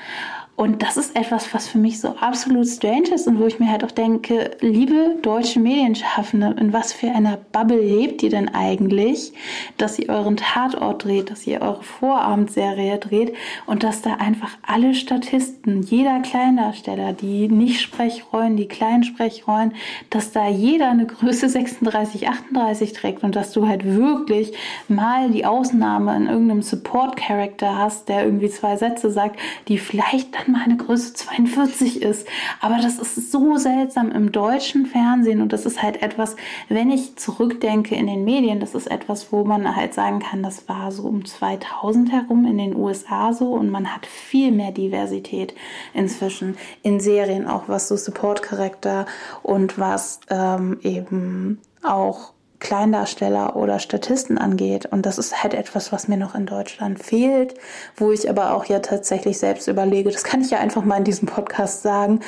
und 0.60 0.82
das 0.82 0.98
ist 0.98 1.16
etwas, 1.16 1.54
was 1.54 1.68
für 1.68 1.78
mich 1.78 2.00
so 2.00 2.16
absolut 2.20 2.68
strange 2.68 3.14
ist 3.14 3.26
und 3.26 3.40
wo 3.40 3.46
ich 3.46 3.58
mir 3.58 3.72
halt 3.72 3.82
auch 3.82 3.90
denke, 3.92 4.50
liebe 4.60 5.16
deutsche 5.22 5.58
Medienschaffende, 5.58 6.54
in 6.60 6.74
was 6.74 6.92
für 6.92 7.06
einer 7.06 7.38
Bubble 7.50 7.80
lebt 7.80 8.22
ihr 8.22 8.28
denn 8.28 8.50
eigentlich, 8.54 9.32
dass 9.78 9.98
ihr 9.98 10.10
euren 10.10 10.36
Tatort 10.36 11.04
dreht, 11.04 11.30
dass 11.30 11.46
ihr 11.46 11.62
eure 11.62 11.82
Vorabendserie 11.82 12.98
dreht 12.98 13.32
und 13.64 13.84
dass 13.84 14.02
da 14.02 14.16
einfach 14.16 14.50
alle 14.60 14.92
Statisten, 14.92 15.80
jeder 15.80 16.20
Kleindarsteller, 16.20 17.14
die 17.14 17.48
Nicht-Sprechrollen, 17.48 18.58
die 18.58 18.68
kleinen 18.68 19.04
Sprechrollen, 19.04 19.72
dass 20.10 20.32
da 20.32 20.46
jeder 20.46 20.90
eine 20.90 21.06
Größe 21.06 21.48
36, 21.48 22.28
38 22.28 22.92
trägt 22.92 23.22
und 23.22 23.34
dass 23.34 23.52
du 23.52 23.66
halt 23.66 23.86
wirklich 23.86 24.52
mal 24.88 25.30
die 25.30 25.46
Ausnahme 25.46 26.14
in 26.16 26.26
irgendeinem 26.26 26.60
Support-Character 26.60 27.78
hast, 27.78 28.10
der 28.10 28.26
irgendwie 28.26 28.50
zwei 28.50 28.76
Sätze 28.76 29.10
sagt, 29.10 29.40
die 29.66 29.78
vielleicht 29.78 30.34
dann 30.34 30.49
mal 30.52 30.62
eine 30.62 30.76
Größe 30.76 31.14
42 31.14 32.02
ist. 32.02 32.26
Aber 32.60 32.76
das 32.76 32.98
ist 32.98 33.30
so 33.30 33.56
seltsam 33.56 34.10
im 34.10 34.32
deutschen 34.32 34.86
Fernsehen 34.86 35.40
und 35.40 35.52
das 35.52 35.66
ist 35.66 35.82
halt 35.82 36.02
etwas, 36.02 36.36
wenn 36.68 36.90
ich 36.90 37.16
zurückdenke 37.16 37.94
in 37.94 38.06
den 38.06 38.24
Medien, 38.24 38.60
das 38.60 38.74
ist 38.74 38.86
etwas, 38.86 39.32
wo 39.32 39.44
man 39.44 39.76
halt 39.76 39.94
sagen 39.94 40.20
kann, 40.20 40.42
das 40.42 40.68
war 40.68 40.92
so 40.92 41.04
um 41.04 41.24
2000 41.24 42.12
herum 42.12 42.46
in 42.46 42.58
den 42.58 42.76
USA 42.76 43.32
so 43.32 43.52
und 43.52 43.70
man 43.70 43.94
hat 43.94 44.06
viel 44.06 44.52
mehr 44.52 44.72
Diversität 44.72 45.54
inzwischen 45.94 46.56
in 46.82 47.00
Serien, 47.00 47.46
auch 47.46 47.64
was 47.68 47.88
so 47.88 47.96
Support-Charakter 47.96 49.06
und 49.42 49.78
was 49.78 50.20
ähm, 50.28 50.78
eben 50.82 51.58
auch 51.82 52.32
Kleindarsteller 52.60 53.56
oder 53.56 53.78
Statisten 53.78 54.38
angeht. 54.38 54.86
Und 54.86 55.06
das 55.06 55.18
ist 55.18 55.42
halt 55.42 55.54
etwas, 55.54 55.92
was 55.92 56.08
mir 56.08 56.16
noch 56.16 56.34
in 56.34 56.46
Deutschland 56.46 57.02
fehlt, 57.02 57.54
wo 57.96 58.12
ich 58.12 58.30
aber 58.30 58.54
auch 58.54 58.66
ja 58.66 58.78
tatsächlich 58.78 59.38
selbst 59.38 59.66
überlege, 59.66 60.10
das 60.10 60.24
kann 60.24 60.42
ich 60.42 60.50
ja 60.50 60.58
einfach 60.58 60.84
mal 60.84 60.98
in 60.98 61.04
diesem 61.04 61.26
Podcast 61.26 61.82
sagen, 61.82 62.20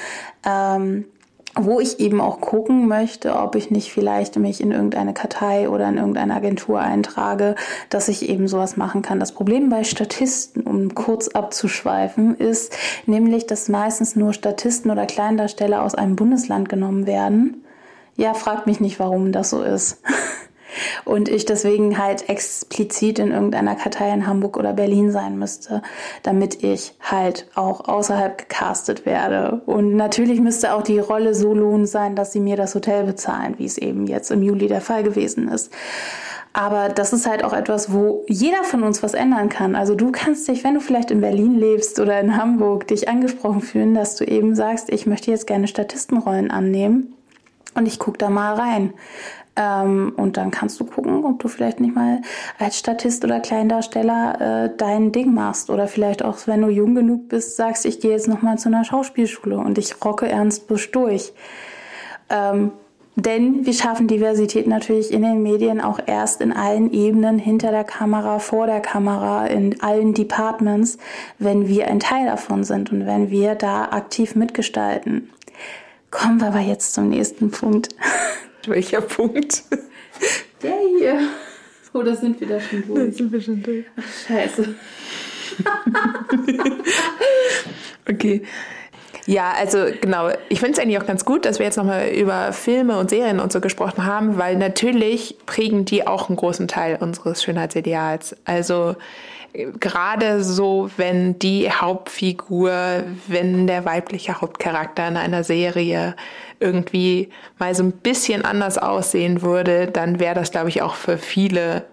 ähm, 0.45 1.05
wo 1.55 1.81
ich 1.81 2.01
eben 2.01 2.23
auch 2.23 2.41
gucken 2.41 2.89
möchte, 2.89 3.37
ob 3.37 3.57
ich 3.57 3.71
nicht 3.71 3.93
vielleicht 3.93 4.37
mich 4.37 4.63
in 4.63 4.73
irgendeine 4.73 5.13
Kartei 5.13 5.69
oder 5.69 5.87
in 5.87 5.99
irgendeine 5.99 6.35
Agentur 6.35 6.81
eintrage, 6.81 7.57
dass 7.91 8.09
ich 8.09 8.29
eben 8.29 8.49
sowas 8.49 8.79
machen 8.79 9.03
kann. 9.03 9.21
Das 9.21 9.33
Problem 9.33 9.69
bei 9.69 9.85
Statisten, 9.85 10.63
um 10.63 10.95
kurz 10.95 11.29
abzuschweifen, 11.29 12.39
ist 12.39 12.75
nämlich, 13.05 13.47
dass 13.47 13.69
meistens 13.69 14.17
nur 14.17 14.33
Statisten 14.33 14.91
oder 14.91 15.05
Kleindarsteller 15.05 15.83
aus 15.83 15.95
einem 15.95 16.17
Bundesland 16.17 16.71
genommen 16.71 17.07
werden 17.07 17.63
ja, 18.23 18.35
fragt 18.35 18.69
mich 18.69 18.79
nicht, 18.79 19.01
warum 19.01 19.33
das 19.33 19.51
so 19.51 19.63
ist. 19.63 20.01
Und 21.05 21.29
ich 21.29 21.45
deswegen 21.45 21.99
halt 21.99 22.31
explizit 22.31 23.19
in 23.19 23.33
irgendeiner 23.33 23.75
Kartei 23.75 24.11
in 24.11 24.27
Hamburg 24.27 24.57
oder 24.57 24.73
Berlin 24.73 25.11
sein 25.11 25.39
müsste, 25.39 25.83
damit 26.23 26.63
ich 26.63 26.95
halt 27.01 27.47
auch 27.55 27.89
außerhalb 27.89 28.39
gecastet 28.39 29.05
werde. 29.05 29.61
Und 29.67 29.97
natürlich 29.97 30.41
müsste 30.41 30.73
auch 30.73 30.83
die 30.83 31.01
Rolle 31.01 31.35
so 31.35 31.53
lohnend 31.53 31.89
sein, 31.89 32.17
dass 32.17 32.33
sie 32.33 32.41
mir 32.41 32.57
das 32.57 32.75
Hotel 32.75 33.05
bezahlen, 33.05 33.57
wie 33.59 33.67
es 33.67 33.77
eben 33.77 34.07
jetzt 34.07 34.31
im 34.31 34.43
Juli 34.43 34.69
der 34.69 34.81
Fall 34.81 35.03
gewesen 35.03 35.49
ist. 35.49 35.73
Aber 36.55 36.89
das 36.89 37.13
ist 37.13 37.27
halt 37.27 37.45
auch 37.45 37.53
etwas, 37.53 37.93
wo 37.93 38.25
jeder 38.29 38.63
von 38.63 38.83
uns 38.83 39.03
was 39.03 39.15
ändern 39.15 39.49
kann. 39.49 39.75
Also 39.75 39.95
du 39.95 40.13
kannst 40.13 40.49
dich, 40.49 40.65
wenn 40.65 40.75
du 40.75 40.81
vielleicht 40.81 41.11
in 41.11 41.21
Berlin 41.21 41.59
lebst 41.59 41.99
oder 41.99 42.19
in 42.21 42.37
Hamburg, 42.37 42.87
dich 42.87 43.09
angesprochen 43.09 43.63
fühlen, 43.63 43.95
dass 43.95 44.17
du 44.17 44.25
eben 44.25 44.55
sagst, 44.55 44.91
ich 44.91 45.07
möchte 45.07 45.31
jetzt 45.31 45.47
gerne 45.47 45.67
Statistenrollen 45.67 46.51
annehmen 46.51 47.15
und 47.75 47.87
ich 47.87 47.99
gucke 47.99 48.19
da 48.19 48.31
mal 48.31 48.55
rein. 48.55 48.95
Ähm, 49.55 50.15
und 50.17 50.39
dann 50.39 50.51
kannst 50.51 50.81
du 50.81 50.85
gucken, 50.85 51.25
ob 51.25 51.39
du 51.41 51.49
vielleicht 51.49 51.81
nicht 51.81 51.95
mal 51.95 52.23
als 52.59 52.79
Statist 52.79 53.23
oder 53.25 53.41
Kleindarsteller 53.41 54.65
äh, 54.65 54.77
dein 54.77 55.13
Ding 55.13 55.35
machst. 55.35 55.69
Oder 55.69 55.89
vielleicht 55.89 56.25
auch, 56.25 56.39
wenn 56.47 56.63
du 56.63 56.69
jung 56.69 56.95
genug 56.95 57.29
bist, 57.29 57.57
sagst, 57.57 57.85
ich 57.85 58.01
gehe 58.01 58.13
jetzt 58.13 58.29
nochmal 58.29 58.59
zu 58.59 58.69
einer 58.69 58.85
Schauspielschule 58.85 59.59
und 59.59 59.77
ich 59.77 60.03
rocke 60.03 60.27
Ernst 60.27 60.69
Busch 60.69 60.91
durch. 60.91 61.35
Ähm, 62.31 62.73
denn 63.15 63.67
wir 63.67 63.75
schaffen 63.75 64.09
Diversität 64.09 64.67
natürlich 64.67 65.13
in 65.13 65.21
den 65.21 65.43
Medien 65.43 65.83
auch 65.83 66.01
erst 66.07 66.41
in 66.41 66.51
allen 66.51 66.91
Ebenen, 66.91 67.39
hinter 67.39 67.71
der 67.71 67.85
Kamera, 67.85 68.39
vor 68.39 68.67
der 68.67 68.81
Kamera, 68.81 69.47
in 69.49 69.83
allen 69.83 70.15
Departments, 70.15 70.97
wenn 71.39 71.69
wir 71.69 71.89
ein 71.89 72.01
Teil 72.01 72.25
davon 72.25 72.65
sind 72.65 72.91
und 72.91 73.07
wenn 73.07 73.31
wir 73.31 73.55
da 73.55 73.85
aktiv 73.91 74.35
mitgestalten. 74.35 75.29
Kommen 76.13 76.41
wir 76.41 76.49
aber 76.49 76.61
jetzt 76.61 76.93
zum 76.93 77.09
nächsten 77.09 77.51
Punkt. 77.51 77.89
Welcher 78.67 79.01
Punkt? 79.01 79.65
Der 80.63 80.79
hier. 80.99 81.21
Oh, 81.95 82.03
da 82.03 82.15
sind 82.15 82.39
wir 82.39 82.47
da 82.47 82.61
schon 82.61 82.87
durch. 82.87 83.11
Da 83.11 83.17
sind 83.17 83.33
wir 83.33 83.41
schon 83.41 83.63
durch. 83.63 83.87
Ach, 83.97 84.29
scheiße. 84.29 84.75
okay. 88.09 88.43
Ja, 89.27 89.53
also 89.57 89.87
genau. 90.01 90.31
Ich 90.49 90.59
finde 90.59 90.73
es 90.73 90.79
eigentlich 90.79 90.99
auch 90.99 91.07
ganz 91.07 91.25
gut, 91.25 91.45
dass 91.45 91.59
wir 91.59 91.67
jetzt 91.67 91.77
nochmal 91.77 92.09
über 92.09 92.53
Filme 92.53 92.99
und 92.99 93.11
Serien 93.11 93.39
und 93.39 93.53
so 93.53 93.61
gesprochen 93.61 94.05
haben, 94.05 94.37
weil 94.37 94.57
natürlich 94.57 95.37
prägen 95.47 95.85
die 95.85 96.07
auch 96.07 96.29
einen 96.29 96.37
großen 96.37 96.67
Teil 96.67 96.99
unseres 97.01 97.43
Schönheitsideals. 97.43 98.37
Also 98.45 98.97
gerade 99.81 100.43
so, 100.43 100.91
wenn 100.97 101.39
die 101.39 101.71
Hauptfigur, 101.71 103.05
wenn 103.29 103.67
der 103.67 103.85
weibliche 103.85 104.41
Hauptcharakter 104.41 105.07
in 105.07 105.17
einer 105.17 105.45
Serie 105.45 106.17
irgendwie 106.59 107.29
mal 107.59 107.75
so 107.75 107.83
ein 107.83 107.93
bisschen 107.93 108.45
anders 108.45 108.79
aussehen 108.79 109.43
würde, 109.43 109.89
dann 109.89 110.21
wäre 110.21 110.35
das, 110.35 110.51
glaube 110.51 110.69
ich, 110.69 110.83
auch 110.83 110.95
für 110.95 111.19
viele 111.19 111.85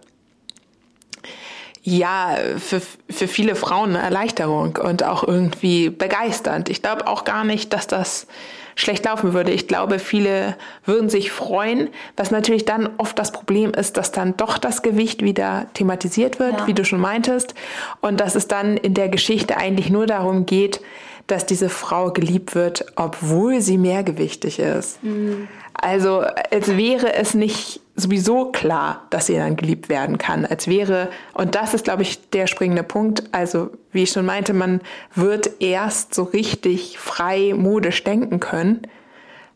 ja, 1.83 2.35
für, 2.57 2.81
für 3.09 3.27
viele 3.27 3.55
Frauen 3.55 3.95
eine 3.95 4.03
Erleichterung 4.03 4.77
und 4.77 5.03
auch 5.03 5.23
irgendwie 5.23 5.89
begeisternd. 5.89 6.69
Ich 6.69 6.81
glaube 6.81 7.07
auch 7.07 7.23
gar 7.23 7.43
nicht, 7.43 7.73
dass 7.73 7.87
das 7.87 8.27
schlecht 8.75 9.05
laufen 9.05 9.33
würde. 9.33 9.51
Ich 9.51 9.67
glaube, 9.67 9.99
viele 9.99 10.55
würden 10.85 11.09
sich 11.09 11.31
freuen, 11.31 11.89
was 12.15 12.31
natürlich 12.31 12.65
dann 12.65 12.89
oft 12.97 13.19
das 13.19 13.31
Problem 13.31 13.71
ist, 13.71 13.97
dass 13.97 14.11
dann 14.11 14.37
doch 14.37 14.57
das 14.57 14.81
Gewicht 14.81 15.21
wieder 15.21 15.67
thematisiert 15.73 16.39
wird, 16.39 16.59
ja. 16.59 16.67
wie 16.67 16.73
du 16.73 16.85
schon 16.85 17.01
meintest, 17.01 17.55
und 18.01 18.19
dass 18.19 18.35
es 18.35 18.47
dann 18.47 18.77
in 18.77 18.93
der 18.93 19.09
Geschichte 19.09 19.57
eigentlich 19.57 19.89
nur 19.89 20.05
darum 20.05 20.45
geht, 20.45 20.81
dass 21.27 21.45
diese 21.45 21.69
Frau 21.69 22.11
geliebt 22.11 22.55
wird, 22.55 22.85
obwohl 22.95 23.61
sie 23.61 23.77
mehrgewichtig 23.77 24.59
ist. 24.59 25.03
Mhm. 25.03 25.47
Also 25.73 26.23
als 26.51 26.75
wäre 26.75 27.13
es 27.13 27.33
nicht 27.33 27.81
sowieso 27.99 28.51
klar, 28.51 29.07
dass 29.09 29.27
sie 29.27 29.35
dann 29.35 29.55
geliebt 29.55 29.89
werden 29.89 30.17
kann. 30.17 30.45
Als 30.45 30.67
wäre, 30.67 31.09
und 31.33 31.55
das 31.55 31.73
ist, 31.73 31.83
glaube 31.83 32.01
ich, 32.01 32.29
der 32.29 32.47
springende 32.47 32.83
Punkt. 32.83 33.23
Also, 33.31 33.69
wie 33.91 34.03
ich 34.03 34.11
schon 34.11 34.25
meinte, 34.25 34.53
man 34.53 34.81
wird 35.15 35.61
erst 35.61 36.13
so 36.13 36.23
richtig 36.23 36.97
frei 36.97 37.53
modisch 37.55 38.03
denken 38.03 38.39
können, 38.39 38.81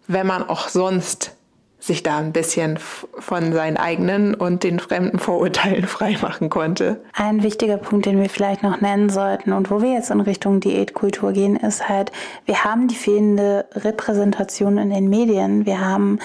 wenn 0.07 0.27
man 0.27 0.43
auch 0.43 0.67
sonst 0.69 1.35
sich 1.83 2.01
da 2.01 2.17
ein 2.17 2.31
bisschen 2.31 2.79
von 2.79 3.51
seinen 3.51 3.75
eigenen 3.75 4.35
und 4.35 4.63
den 4.63 4.79
fremden 4.79 5.19
Vorurteilen 5.19 5.85
freimachen 5.87 6.49
konnte. 6.49 7.01
Ein 7.13 7.43
wichtiger 7.43 7.77
Punkt, 7.77 8.05
den 8.05 8.21
wir 8.21 8.29
vielleicht 8.29 8.63
noch 8.63 8.79
nennen 8.79 9.09
sollten 9.09 9.51
und 9.51 9.69
wo 9.69 9.81
wir 9.81 9.91
jetzt 9.91 10.09
in 10.09 10.21
Richtung 10.21 10.61
Diätkultur 10.61 11.33
gehen, 11.33 11.57
ist 11.57 11.89
halt, 11.89 12.13
wir 12.45 12.63
haben 12.63 12.87
die 12.87 12.95
fehlende 12.95 13.65
Repräsentation 13.75 14.77
in 14.77 14.91
den 14.91 15.09
Medien. 15.09 15.65
Wir 15.65 15.81
haben 15.81 16.19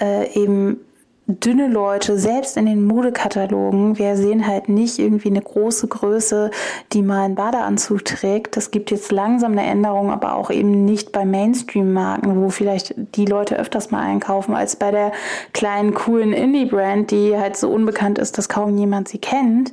äh, 0.00 0.32
eben 0.32 0.80
dünne 1.26 1.68
Leute, 1.68 2.18
selbst 2.18 2.56
in 2.56 2.66
den 2.66 2.84
Modekatalogen, 2.84 3.98
wir 3.98 4.16
sehen 4.16 4.46
halt 4.46 4.68
nicht 4.68 4.98
irgendwie 4.98 5.30
eine 5.30 5.40
große 5.40 5.88
Größe, 5.88 6.50
die 6.92 7.02
mal 7.02 7.22
einen 7.22 7.34
Badeanzug 7.34 8.04
trägt. 8.04 8.56
Das 8.56 8.70
gibt 8.70 8.90
jetzt 8.90 9.10
langsam 9.10 9.52
eine 9.52 9.64
Änderung, 9.64 10.10
aber 10.10 10.34
auch 10.34 10.50
eben 10.50 10.84
nicht 10.84 11.12
bei 11.12 11.24
Mainstream-Marken, 11.24 12.42
wo 12.42 12.50
vielleicht 12.50 12.94
die 13.16 13.24
Leute 13.24 13.58
öfters 13.58 13.90
mal 13.90 14.02
einkaufen, 14.02 14.54
als 14.54 14.76
bei 14.76 14.90
der 14.90 15.12
kleinen, 15.52 15.94
coolen 15.94 16.32
Indie-Brand, 16.32 17.10
die 17.10 17.36
halt 17.36 17.56
so 17.56 17.70
unbekannt 17.70 18.18
ist, 18.18 18.36
dass 18.36 18.48
kaum 18.48 18.76
jemand 18.76 19.08
sie 19.08 19.18
kennt. 19.18 19.72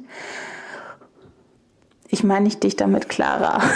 Ich 2.14 2.26
meine 2.26 2.44
nicht 2.44 2.62
dich 2.64 2.76
damit, 2.76 3.10
Clara. 3.10 3.62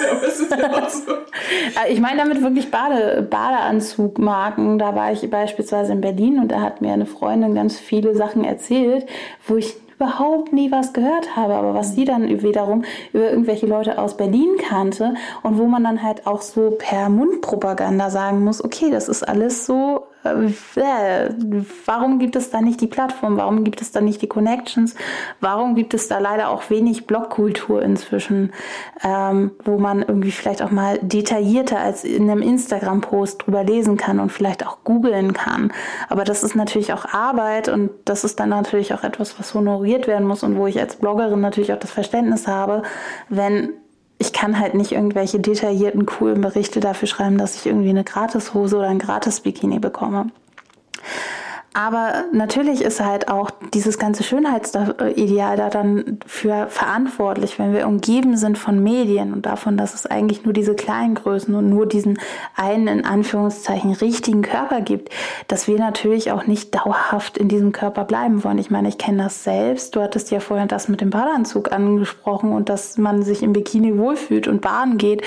Ja, 0.00 0.18
das 0.18 0.40
ist 0.40 0.50
ja 0.50 0.88
so. 0.88 1.12
Äh, 1.12 1.92
ich 1.92 2.00
meine 2.00 2.18
damit 2.18 2.40
wirklich 2.40 2.70
Bade, 2.70 3.26
Badeanzugmarken. 3.28 4.78
Da 4.78 4.94
war 4.94 5.12
ich 5.12 5.28
beispielsweise 5.28 5.92
in 5.92 6.00
Berlin 6.00 6.38
und 6.38 6.50
da 6.50 6.62
hat 6.62 6.80
mir 6.80 6.92
eine 6.92 7.04
Freundin 7.04 7.54
ganz 7.54 7.78
viele 7.78 8.14
Sachen 8.14 8.42
erzählt, 8.42 9.06
wo 9.46 9.56
ich 9.56 9.76
überhaupt 9.96 10.54
nie 10.54 10.72
was 10.72 10.94
gehört 10.94 11.36
habe, 11.36 11.52
aber 11.52 11.74
was 11.74 11.94
sie 11.94 12.06
dann 12.06 12.26
wiederum 12.42 12.84
über 13.12 13.30
irgendwelche 13.30 13.66
Leute 13.66 13.98
aus 13.98 14.16
Berlin 14.16 14.56
kannte 14.58 15.14
und 15.42 15.58
wo 15.58 15.66
man 15.66 15.84
dann 15.84 16.02
halt 16.02 16.26
auch 16.26 16.40
so 16.40 16.70
per 16.70 17.10
Mundpropaganda 17.10 18.08
sagen 18.08 18.42
muss, 18.42 18.64
okay, 18.64 18.90
das 18.90 19.10
ist 19.10 19.28
alles 19.28 19.66
so 19.66 20.06
warum 20.22 22.18
gibt 22.18 22.36
es 22.36 22.50
da 22.50 22.60
nicht 22.60 22.80
die 22.80 22.86
Plattform? 22.86 23.36
Warum 23.36 23.64
gibt 23.64 23.80
es 23.80 23.92
da 23.92 24.00
nicht 24.00 24.20
die 24.22 24.26
Connections? 24.26 24.94
Warum 25.40 25.74
gibt 25.74 25.94
es 25.94 26.08
da 26.08 26.18
leider 26.18 26.50
auch 26.50 26.68
wenig 26.70 27.06
Blogkultur 27.06 27.82
inzwischen, 27.82 28.52
ähm, 29.02 29.52
wo 29.64 29.78
man 29.78 30.02
irgendwie 30.02 30.30
vielleicht 30.30 30.62
auch 30.62 30.70
mal 30.70 30.98
detaillierter 31.00 31.78
als 31.78 32.04
in 32.04 32.30
einem 32.30 32.42
Instagram-Post 32.42 33.46
drüber 33.46 33.64
lesen 33.64 33.96
kann 33.96 34.20
und 34.20 34.30
vielleicht 34.30 34.66
auch 34.66 34.84
googeln 34.84 35.32
kann? 35.32 35.72
Aber 36.08 36.24
das 36.24 36.42
ist 36.42 36.54
natürlich 36.54 36.92
auch 36.92 37.06
Arbeit 37.06 37.68
und 37.68 37.90
das 38.04 38.24
ist 38.24 38.40
dann 38.40 38.50
natürlich 38.50 38.92
auch 38.94 39.04
etwas, 39.04 39.38
was 39.38 39.54
honoriert 39.54 40.06
werden 40.06 40.26
muss 40.26 40.42
und 40.42 40.56
wo 40.56 40.66
ich 40.66 40.78
als 40.80 40.96
Bloggerin 40.96 41.40
natürlich 41.40 41.72
auch 41.72 41.78
das 41.78 41.92
Verständnis 41.92 42.46
habe, 42.46 42.82
wenn 43.28 43.74
ich 44.20 44.34
kann 44.34 44.60
halt 44.60 44.74
nicht 44.74 44.92
irgendwelche 44.92 45.40
detaillierten, 45.40 46.04
coolen 46.04 46.42
Berichte 46.42 46.78
dafür 46.78 47.08
schreiben, 47.08 47.38
dass 47.38 47.56
ich 47.56 47.66
irgendwie 47.66 47.88
eine 47.88 48.04
Gratishose 48.04 48.76
oder 48.76 48.88
ein 48.88 48.98
Gratis-Bikini 48.98 49.78
bekomme. 49.78 50.26
Aber 51.72 52.24
natürlich 52.32 52.82
ist 52.82 53.00
halt 53.00 53.28
auch 53.28 53.48
dieses 53.72 53.96
ganze 53.96 54.24
Schönheitsideal 54.24 55.56
da 55.56 55.70
dann 55.70 56.18
für 56.26 56.66
verantwortlich, 56.66 57.60
wenn 57.60 57.72
wir 57.72 57.86
umgeben 57.86 58.36
sind 58.36 58.58
von 58.58 58.82
Medien 58.82 59.32
und 59.32 59.46
davon, 59.46 59.76
dass 59.76 59.94
es 59.94 60.04
eigentlich 60.04 60.44
nur 60.44 60.52
diese 60.52 60.74
kleinen 60.74 61.14
Größen 61.14 61.54
und 61.54 61.70
nur 61.70 61.86
diesen 61.86 62.18
einen 62.56 62.88
in 62.88 63.04
Anführungszeichen 63.04 63.92
richtigen 63.92 64.42
Körper 64.42 64.80
gibt, 64.80 65.10
dass 65.46 65.68
wir 65.68 65.78
natürlich 65.78 66.32
auch 66.32 66.48
nicht 66.48 66.74
dauerhaft 66.74 67.38
in 67.38 67.46
diesem 67.46 67.70
Körper 67.70 68.04
bleiben 68.04 68.42
wollen. 68.42 68.58
Ich 68.58 68.72
meine, 68.72 68.88
ich 68.88 68.98
kenne 68.98 69.22
das 69.22 69.44
selbst. 69.44 69.94
Du 69.94 70.02
hattest 70.02 70.32
ja 70.32 70.40
vorhin 70.40 70.66
das 70.66 70.88
mit 70.88 71.00
dem 71.00 71.10
Badeanzug 71.10 71.70
angesprochen 71.70 72.52
und 72.52 72.68
dass 72.68 72.98
man 72.98 73.22
sich 73.22 73.44
im 73.44 73.52
Bikini 73.52 73.96
wohlfühlt 73.96 74.48
und 74.48 74.60
baden 74.60 74.98
geht. 74.98 75.22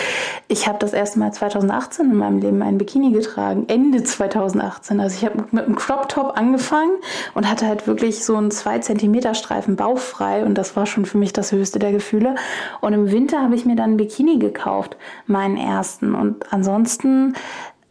Ich 0.49 0.67
habe 0.67 0.77
das 0.79 0.91
erste 0.91 1.19
Mal 1.19 1.32
2018 1.32 2.12
in 2.12 2.17
meinem 2.17 2.39
Leben 2.39 2.62
ein 2.62 2.77
Bikini 2.77 3.12
getragen, 3.13 3.63
Ende 3.69 4.03
2018. 4.03 4.99
Also 4.99 5.15
ich 5.15 5.23
habe 5.23 5.45
mit 5.51 5.65
einem 5.65 5.77
Crop 5.77 6.10
Top 6.10 6.33
angefangen 6.36 6.93
und 7.34 7.50
hatte 7.50 7.67
halt 7.67 7.88
wirklich 7.88 8.24
so 8.24 8.36
einen 8.36 8.52
zwei 8.52 8.80
Zentimeter 8.80 9.34
Streifen 9.34 9.76
bauchfrei 9.76 10.46
und 10.46 10.58
das 10.58 10.76
war 10.76 10.86
schon 10.86 11.06
für 11.06 11.17
mich 11.17 11.34
das 11.34 11.52
höchste 11.52 11.80
der 11.80 11.91
Gefühle. 11.91 12.36
Und 12.82 12.93
im 12.93 13.12
Winter 13.12 13.41
habe 13.41 13.56
ich 13.56 13.65
mir 13.65 13.76
dann 13.76 13.91
einen 13.91 13.98
Bikini 13.98 14.39
gekauft, 14.39 14.98
meinen 15.28 15.58
ersten. 15.58 16.15
Und 16.15 16.52
ansonsten 16.52 17.36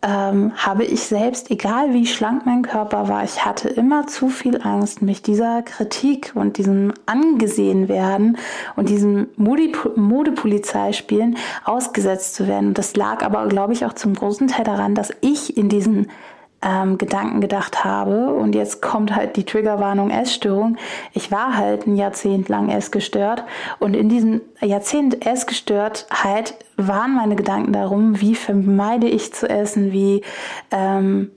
ähm, 0.02 0.52
habe 0.56 0.84
ich 0.84 1.02
selbst, 1.02 1.50
egal 1.50 1.94
wie 1.94 2.06
schlank 2.06 2.44
mein 2.44 2.62
Körper 2.62 3.08
war, 3.08 3.22
ich 3.22 3.44
hatte 3.44 3.68
immer 3.68 4.08
zu 4.08 4.28
viel 4.28 4.60
Angst, 4.62 5.00
mich 5.00 5.22
dieser 5.22 5.62
Kritik 5.62 6.32
und 6.34 6.58
diesem 6.58 6.92
angesehen 7.06 7.88
werden 7.88 8.36
und 8.74 8.88
diesem 8.88 9.28
Modepolizeispielen 9.36 11.36
ausgesetzt 11.64 12.34
zu 12.34 12.48
werden. 12.48 12.68
Und 12.68 12.78
das 12.78 12.96
lag 12.96 13.24
aber, 13.24 13.46
glaube 13.46 13.72
ich, 13.72 13.86
auch 13.86 13.92
zum 13.92 14.14
großen 14.14 14.48
Teil 14.48 14.64
daran, 14.64 14.96
dass 14.96 15.12
ich 15.20 15.56
in 15.56 15.68
diesen 15.68 16.08
ähm, 16.62 16.98
Gedanken 16.98 17.40
gedacht 17.40 17.84
habe. 17.84 18.32
Und 18.32 18.54
jetzt 18.54 18.80
kommt 18.82 19.14
halt 19.14 19.36
die 19.36 19.44
Triggerwarnung 19.44 20.10
Essstörung. 20.10 20.76
Ich 21.12 21.30
war 21.30 21.56
halt 21.56 21.86
ein 21.86 21.96
Jahrzehnt 21.96 22.48
lang 22.48 22.68
essgestört. 22.68 23.44
Und 23.78 23.94
in 23.94 24.08
diesem 24.08 24.40
Jahrzehnt 24.60 25.26
Essgestörtheit 25.26 26.54
waren 26.76 27.14
meine 27.14 27.36
Gedanken 27.36 27.72
darum, 27.72 28.20
wie 28.20 28.34
vermeide 28.34 29.08
ich 29.08 29.32
zu 29.32 29.48
essen, 29.48 29.92
wie 29.92 30.22
ähm, 30.70 31.30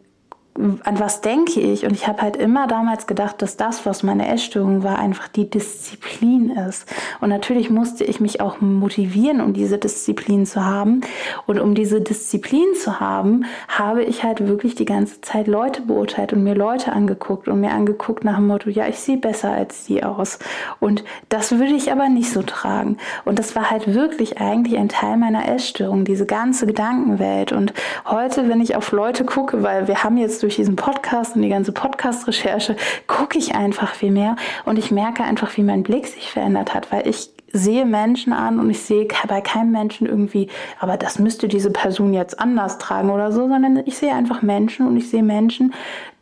an 0.57 0.99
was 0.99 1.19
denke 1.19 1.59
ich? 1.59 1.85
Und 1.85 1.91
ich 1.91 2.07
habe 2.07 2.21
halt 2.21 2.37
immer 2.37 2.65
damals 2.67 3.07
gedacht, 3.07 3.41
dass 3.41 3.57
das, 3.57 3.85
was 3.85 4.03
meine 4.03 4.27
Essstörung 4.27 4.83
war, 4.83 4.97
einfach 4.99 5.27
die 5.27 5.49
Disziplin 5.49 6.49
ist. 6.49 6.87
Und 7.19 7.27
natürlich 7.29 7.69
musste 7.69 8.05
ich 8.05 8.21
mich 8.21 8.39
auch 8.39 8.61
motivieren, 8.61 9.41
um 9.41 9.51
diese 9.51 9.77
Disziplin 9.77 10.45
zu 10.45 10.63
haben. 10.63 11.01
Und 11.45 11.59
um 11.59 11.75
diese 11.75 11.99
Disziplin 11.99 12.73
zu 12.73 13.01
haben, 13.01 13.45
habe 13.67 14.03
ich 14.03 14.23
halt 14.23 14.47
wirklich 14.47 14.75
die 14.75 14.85
ganze 14.85 15.19
Zeit 15.19 15.47
Leute 15.47 15.81
beurteilt 15.81 16.31
und 16.31 16.43
mir 16.43 16.55
Leute 16.55 16.93
angeguckt 16.93 17.49
und 17.49 17.59
mir 17.59 17.71
angeguckt 17.71 18.23
nach 18.23 18.37
dem 18.37 18.47
Motto, 18.47 18.69
ja, 18.69 18.87
ich 18.87 18.99
sehe 18.99 19.17
besser 19.17 19.51
als 19.51 19.85
sie 19.85 20.03
aus. 20.03 20.39
Und 20.79 21.03
das 21.27 21.51
würde 21.51 21.73
ich 21.73 21.91
aber 21.91 22.07
nicht 22.07 22.31
so 22.31 22.41
tragen. 22.43 22.97
Und 23.25 23.39
das 23.39 23.57
war 23.57 23.69
halt 23.69 23.93
wirklich 23.93 24.39
eigentlich 24.39 24.79
ein 24.79 24.87
Teil 24.87 25.17
meiner 25.17 25.49
Essstörung, 25.49 26.05
diese 26.05 26.25
ganze 26.25 26.65
Gedankenwelt. 26.65 27.51
Und 27.51 27.73
heute, 28.05 28.47
wenn 28.47 28.61
ich 28.61 28.77
auf 28.77 28.93
Leute 28.93 29.25
gucke, 29.25 29.61
weil 29.61 29.89
wir 29.89 30.03
haben 30.03 30.17
jetzt 30.17 30.44
durch 30.45 30.57
diesen 30.57 30.75
Podcast 30.75 31.35
und 31.35 31.41
die 31.41 31.49
ganze 31.49 31.71
Podcast-Recherche 31.71 32.75
gucke 33.07 33.39
ich 33.39 33.55
einfach 33.55 33.95
viel 33.95 34.11
mehr. 34.11 34.35
Und 34.63 34.77
ich 34.77 34.91
merke 34.91 35.23
einfach, 35.23 35.57
wie 35.57 35.63
mein 35.63 35.81
Blick 35.81 36.05
sich 36.05 36.29
verändert 36.29 36.75
hat, 36.75 36.91
weil 36.91 37.07
ich 37.07 37.31
sehe 37.51 37.85
Menschen 37.85 38.31
an 38.31 38.59
und 38.59 38.69
ich 38.69 38.81
sehe 38.81 39.07
bei 39.27 39.41
keinem 39.41 39.71
Menschen 39.71 40.05
irgendwie, 40.05 40.49
aber 40.79 40.97
das 40.97 41.17
müsste 41.17 41.47
diese 41.47 41.71
Person 41.71 42.13
jetzt 42.13 42.39
anders 42.39 42.77
tragen 42.77 43.09
oder 43.09 43.31
so, 43.31 43.47
sondern 43.47 43.81
ich 43.85 43.97
sehe 43.97 44.13
einfach 44.13 44.43
Menschen 44.43 44.85
und 44.85 44.97
ich 44.97 45.09
sehe 45.09 45.23
Menschen, 45.23 45.73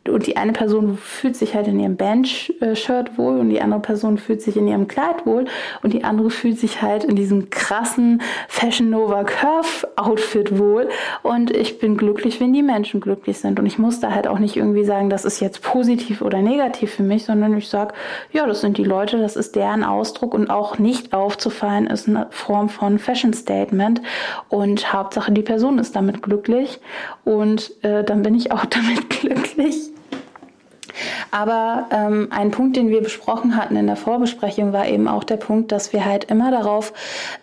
und 0.10 0.28
die 0.28 0.36
eine 0.36 0.52
Person 0.52 0.98
fühlt 0.98 1.38
sich 1.38 1.56
halt 1.56 1.68
in 1.68 1.80
ihrem 1.80 1.96
Band-Shirt 1.96 3.18
wohl 3.18 3.40
und 3.40 3.50
die 3.50 3.62
andere 3.62 3.80
Person 3.80 4.18
fühlt 4.18 4.42
sich 4.42 4.58
in 4.58 4.68
ihrem 4.68 4.90
Kleid 4.90 5.26
wohl. 5.26 5.46
Und 5.82 5.94
die 5.94 6.04
andere 6.04 6.30
fühlt 6.30 6.60
sich 6.60 6.82
halt 6.82 7.06
in 7.06 7.16
diesem 7.16 7.50
krassen 7.50 8.22
Fashion 8.50 8.90
Nova 8.90 9.24
Curve 9.24 9.88
Outfit 9.96 10.60
wohl. 10.60 10.90
Und 11.22 11.56
ich 11.56 11.80
bin 11.80 11.96
glücklich, 11.96 12.42
wenn 12.42 12.52
die 12.52 12.64
Menschen 12.64 13.00
glücklich 13.00 13.38
sind. 13.40 13.60
Und 13.60 13.66
ich 13.66 13.80
muss 13.80 14.02
da 14.02 14.12
halt 14.12 14.28
auch 14.28 14.40
nicht 14.40 14.58
irgendwie 14.58 14.84
sagen, 14.84 15.10
das 15.10 15.24
ist 15.24 15.40
jetzt 15.40 15.62
positiv 15.62 16.22
oder 16.22 16.42
negativ 16.42 16.96
für 16.96 17.04
mich, 17.04 17.24
sondern 17.24 17.58
ich 17.58 17.70
sage, 17.70 17.94
ja, 18.34 18.46
das 18.46 18.60
sind 18.60 18.78
die 18.78 18.84
Leute, 18.84 19.20
das 19.20 19.38
ist 19.38 19.56
deren 19.56 19.86
Ausdruck. 19.86 20.34
Und 20.34 20.50
auch 20.50 20.80
nicht 20.80 21.14
aufzufallen 21.14 21.88
ist 21.88 22.10
eine 22.10 22.28
Form 22.30 22.68
von 22.68 23.00
Fashion 23.00 23.32
Statement. 23.32 24.02
Und 24.50 24.92
Hauptsache 24.92 25.32
die 25.32 25.44
Person 25.44 25.80
ist 25.80 25.96
damit 25.96 26.22
glücklich. 26.22 26.82
Und 27.24 27.72
äh, 27.86 28.04
dann 28.04 28.22
bin 28.22 28.36
ich 28.36 28.52
auch 28.52 28.66
damit 28.70 29.10
glücklich. 29.10 29.93
Aber 31.32 31.88
ähm, 31.92 32.28
ein 32.32 32.52
Punkt, 32.52 32.76
den 32.76 32.90
wir 32.90 33.02
besprochen 33.02 33.56
hatten 33.56 33.76
in 33.76 33.88
der 33.88 33.96
Vorbesprechung, 33.96 34.74
war 34.74 34.88
eben 34.88 35.08
auch 35.08 35.24
der 35.24 35.38
Punkt, 35.38 35.72
dass 35.72 35.94
wir 35.94 36.06
halt 36.06 36.26
immer 36.26 36.52
darauf 36.52 36.94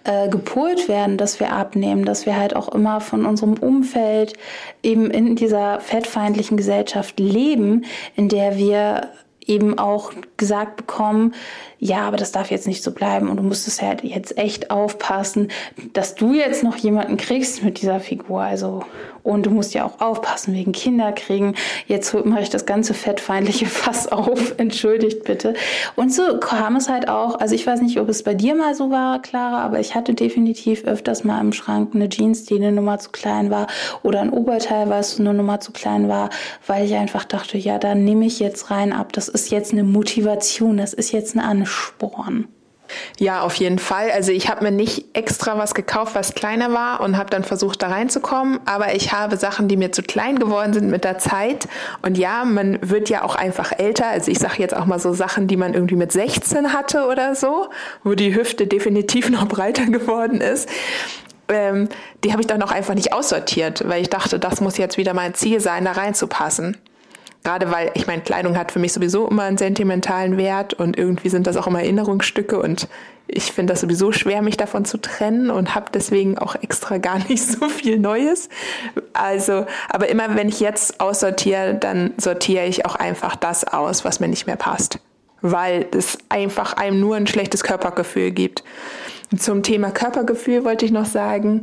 äh, 0.04 0.28
gepolt 0.28 0.88
werden, 0.88 1.16
dass 1.16 1.40
wir 1.40 1.52
abnehmen, 1.52 2.04
dass 2.04 2.26
wir 2.26 2.36
halt 2.36 2.54
auch 2.54 2.68
immer 2.68 3.00
von 3.00 3.26
unserem 3.26 3.54
Umfeld 3.54 4.34
eben 4.82 5.10
in 5.10 5.36
dieser 5.36 5.80
fettfeindlichen 5.80 6.56
Gesellschaft 6.56 7.18
leben, 7.18 7.84
in 8.16 8.28
der 8.28 8.56
wir 8.56 9.08
eben 9.46 9.78
auch 9.78 10.12
gesagt 10.36 10.76
bekommen, 10.76 11.34
ja, 11.82 12.02
aber 12.02 12.18
das 12.18 12.30
darf 12.30 12.50
jetzt 12.50 12.66
nicht 12.66 12.82
so 12.82 12.92
bleiben 12.92 13.30
und 13.30 13.38
du 13.38 13.42
musst 13.42 13.66
es 13.66 13.80
halt 13.80 14.04
jetzt 14.04 14.36
echt 14.36 14.70
aufpassen, 14.70 15.48
dass 15.94 16.14
du 16.14 16.34
jetzt 16.34 16.62
noch 16.62 16.76
jemanden 16.76 17.16
kriegst 17.16 17.64
mit 17.64 17.80
dieser 17.80 18.00
Figur. 18.00 18.42
Also, 18.42 18.84
und 19.22 19.46
du 19.46 19.50
musst 19.50 19.72
ja 19.72 19.86
auch 19.86 20.00
aufpassen 20.00 20.54
wegen 20.54 20.72
Kinderkriegen. 20.72 21.54
Jetzt 21.86 22.14
mache 22.24 22.42
ich 22.42 22.50
das 22.50 22.66
ganze 22.66 22.92
fettfeindliche 22.92 23.66
Fass 23.66 24.06
auf. 24.12 24.54
Entschuldigt 24.58 25.24
bitte. 25.24 25.54
Und 25.96 26.12
so 26.12 26.38
kam 26.38 26.76
es 26.76 26.90
halt 26.90 27.08
auch. 27.08 27.40
Also 27.40 27.54
ich 27.54 27.66
weiß 27.66 27.80
nicht, 27.80 27.98
ob 27.98 28.10
es 28.10 28.22
bei 28.22 28.34
dir 28.34 28.54
mal 28.54 28.74
so 28.74 28.90
war, 28.90 29.22
Clara, 29.22 29.60
aber 29.60 29.80
ich 29.80 29.94
hatte 29.94 30.12
definitiv 30.12 30.84
öfters 30.84 31.24
mal 31.24 31.40
im 31.40 31.52
Schrank 31.52 31.94
eine 31.94 32.10
Jeans, 32.10 32.44
die 32.44 32.56
eine 32.56 32.72
Nummer 32.72 32.98
zu 32.98 33.10
klein 33.10 33.50
war 33.50 33.66
oder 34.02 34.20
ein 34.20 34.30
Oberteil, 34.30 34.90
was 34.90 35.18
eine 35.18 35.32
Nummer 35.32 35.60
zu 35.60 35.72
klein 35.72 36.08
war, 36.08 36.28
weil 36.66 36.84
ich 36.84 36.94
einfach 36.94 37.24
dachte, 37.24 37.56
ja, 37.56 37.78
da 37.78 37.94
nehme 37.94 38.26
ich 38.26 38.38
jetzt 38.38 38.70
rein 38.70 38.92
ab. 38.92 39.14
Das 39.14 39.28
ist 39.28 39.50
jetzt 39.50 39.72
eine 39.72 39.84
Motivation. 39.84 40.76
Das 40.76 40.92
ist 40.92 41.12
jetzt 41.12 41.36
eine 41.36 41.44
Ansporn. 41.70 42.48
Ja, 43.20 43.42
auf 43.42 43.54
jeden 43.54 43.78
Fall. 43.78 44.11
Also 44.11 44.33
ich 44.33 44.48
habe 44.48 44.64
mir 44.64 44.72
nicht 44.72 45.16
extra 45.16 45.56
was 45.56 45.74
gekauft, 45.74 46.16
was 46.16 46.35
kleiner 46.35 46.72
war 46.72 47.00
und 47.00 47.16
habe 47.16 47.30
dann 47.30 47.44
versucht, 47.44 47.83
da 47.83 47.88
reinzukommen. 47.88 48.59
Aber 48.64 48.96
ich 48.96 49.12
habe 49.12 49.37
Sachen, 49.37 49.68
die 49.68 49.76
mir 49.76 49.92
zu 49.92 50.02
klein 50.02 50.40
geworden 50.40 50.72
sind 50.72 50.90
mit 50.90 51.04
der 51.04 51.18
Zeit. 51.18 51.68
Und 52.02 52.18
ja, 52.18 52.44
man 52.44 52.78
wird 52.83 53.09
ja 53.09 53.22
auch 53.22 53.37
einfach 53.37 53.70
älter. 53.78 54.09
Also 54.09 54.33
ich 54.33 54.40
sage 54.40 54.56
jetzt 54.59 54.74
auch 54.76 54.87
mal 54.87 54.98
so 54.98 55.12
Sachen, 55.12 55.46
die 55.46 55.56
man 55.56 55.74
irgendwie 55.74 55.94
mit 55.94 56.11
16 56.11 56.72
hatte 56.72 57.06
oder 57.06 57.37
so, 57.37 57.68
wo 58.02 58.14
die 58.14 58.35
Hüfte 58.35 58.66
definitiv 58.66 59.30
noch 59.30 59.46
breiter 59.46 59.87
geworden 59.87 60.40
ist. 60.40 60.68
Ähm, 61.48 61.88
die 62.24 62.33
habe 62.33 62.42
ich 62.42 62.48
dann 62.48 62.62
auch 62.62 62.72
einfach 62.72 62.94
nicht 62.94 63.12
aussortiert, 63.12 63.88
weil 63.88 64.02
ich 64.02 64.11
dachte, 64.11 64.40
das 64.40 64.61
muss 64.61 64.78
jetzt 64.78 64.98
wieder 64.98 65.14
mein 65.14 65.35
Ziel 65.35 65.61
sein, 65.61 65.85
da 65.85 65.92
reinzupassen. 65.92 66.76
Gerade 67.42 67.70
weil, 67.70 67.90
ich 67.94 68.07
meine, 68.07 68.22
Kleidung 68.22 68.57
hat 68.59 68.70
für 68.70 68.79
mich 68.79 68.92
sowieso 68.92 69.26
immer 69.26 69.44
einen 69.44 69.57
sentimentalen 69.57 70.37
Wert 70.37 70.74
und 70.74 70.98
irgendwie 70.98 71.31
sind 71.31 71.46
das 71.46 71.57
auch 71.57 71.66
immer 71.66 71.81
Erinnerungsstücke 71.81 72.61
und 72.61 72.87
ich 73.33 73.53
finde 73.53 73.72
das 73.72 73.81
sowieso 73.81 74.12
schwer, 74.12 74.42
mich 74.42 74.57
davon 74.57 74.85
zu 74.85 74.98
trennen 74.98 75.50
und 75.50 75.74
habe 75.74 75.87
deswegen 75.94 76.37
auch 76.37 76.55
extra 76.57 76.98
gar 76.98 77.18
nicht 77.29 77.42
so 77.42 77.68
viel 77.68 77.98
Neues. 77.98 78.48
Also, 79.12 79.66
aber 79.88 80.09
immer 80.09 80.35
wenn 80.37 80.48
ich 80.48 80.61
jetzt 80.61 81.00
aussortiere, 81.00 81.74
dann 81.74 82.12
sortiere 82.16 82.66
ich 82.66 82.85
auch 82.87 82.96
einfach 82.96 83.37
das 83.37 83.64
aus, 83.64 84.05
was 84.05 84.20
mir 84.20 84.29
nicht 84.29 84.46
mehr 84.46 84.57
passt. 84.57 84.98
Weil 85.42 85.87
es 85.96 86.18
einfach 86.29 86.74
einem 86.74 87.00
nur 87.00 87.16
ein 87.16 87.26
schlechtes 87.26 87.62
Körpergefühl 87.62 88.31
gibt. 88.33 88.62
Zum 89.38 89.62
Thema 89.62 89.90
Körpergefühl 89.90 90.64
wollte 90.64 90.85
ich 90.85 90.90
noch 90.90 91.07
sagen, 91.07 91.62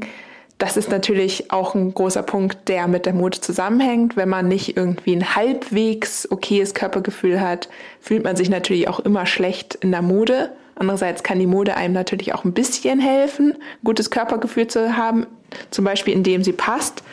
das 0.58 0.76
ist 0.76 0.90
natürlich 0.90 1.52
auch 1.52 1.76
ein 1.76 1.94
großer 1.94 2.24
Punkt, 2.24 2.68
der 2.68 2.88
mit 2.88 3.06
der 3.06 3.14
Mode 3.14 3.40
zusammenhängt. 3.40 4.18
Wenn 4.18 4.30
man 4.30 4.48
nicht 4.48 4.76
irgendwie 4.76 5.16
ein 5.16 5.36
halbwegs 5.36 6.30
okayes 6.32 6.74
Körpergefühl 6.74 7.40
hat, 7.40 7.70
fühlt 8.02 8.24
man 8.24 8.36
sich 8.36 8.50
natürlich 8.50 8.88
auch 8.88 9.00
immer 9.00 9.28
schlecht 9.28 9.76
in 9.76 9.92
der 9.92 10.02
Mode. 10.02 10.52
Andererseits 10.74 11.22
kann 11.22 11.40
die 11.40 11.48
Mode 11.48 11.76
einem 11.76 11.94
natürlich 11.94 12.34
auch 12.34 12.44
ein 12.44 12.54
bisschen 12.54 13.00
helfen, 13.00 13.56
gutes 13.84 14.10
Körpergefühl 14.10 14.68
zu 14.68 14.98
haben, 14.98 15.28
zum 15.70 15.86
Beispiel 15.86 16.14
indem 16.14 16.44
sie 16.44 16.54
passt. 16.54 17.04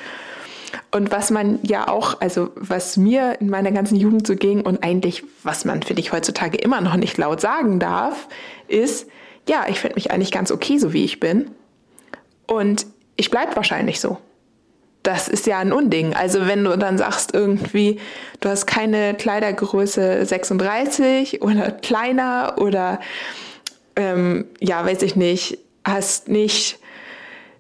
Und 0.91 1.13
was 1.13 1.31
man 1.31 1.59
ja 1.63 1.89
auch, 1.89 2.21
also 2.21 2.51
was 2.57 2.97
mir 2.97 3.41
in 3.41 3.51
meiner 3.51 3.73
ganzen 3.73 3.97
Jugend 3.97 4.27
so 4.27 4.37
ging 4.37 4.63
und 4.63 4.83
eigentlich, 4.83 5.23
was 5.43 5.65
man, 5.65 5.83
finde 5.83 6.01
ich, 6.01 6.13
heutzutage 6.13 6.57
immer 6.57 6.81
noch 6.81 6.97
nicht 6.97 7.19
laut 7.19 7.41
sagen 7.41 7.79
darf, 7.79 8.29
ist, 8.69 9.07
ja, 9.49 9.67
ich 9.69 9.81
finde 9.81 9.97
mich 9.97 10.11
eigentlich 10.11 10.33
ganz 10.33 10.51
okay, 10.51 10.79
so 10.79 10.93
wie 10.93 11.05
ich 11.05 11.21
bin. 11.21 11.51
Und 12.47 12.87
ich 13.17 13.31
bleib 13.31 13.57
wahrscheinlich 13.57 14.01
so. 14.01 14.19
Das 15.03 15.29
ist 15.29 15.47
ja 15.47 15.59
ein 15.59 15.73
Unding. 15.73 16.15
Also 16.15 16.47
wenn 16.47 16.65
du 16.65 16.79
dann 16.79 16.97
sagst 16.97 17.35
irgendwie, 17.35 18.01
du 18.41 18.49
hast 18.49 18.67
keine 18.67 19.15
Kleidergröße 19.15 20.25
36 20.25 21.43
oder 21.43 21.71
kleiner 21.71 22.55
oder 22.57 23.01
ähm, 23.97 24.47
ja, 24.61 24.85
weiß 24.85 25.03
ich 25.03 25.15
nicht, 25.15 25.59
hast 25.85 26.29
nicht 26.29 26.79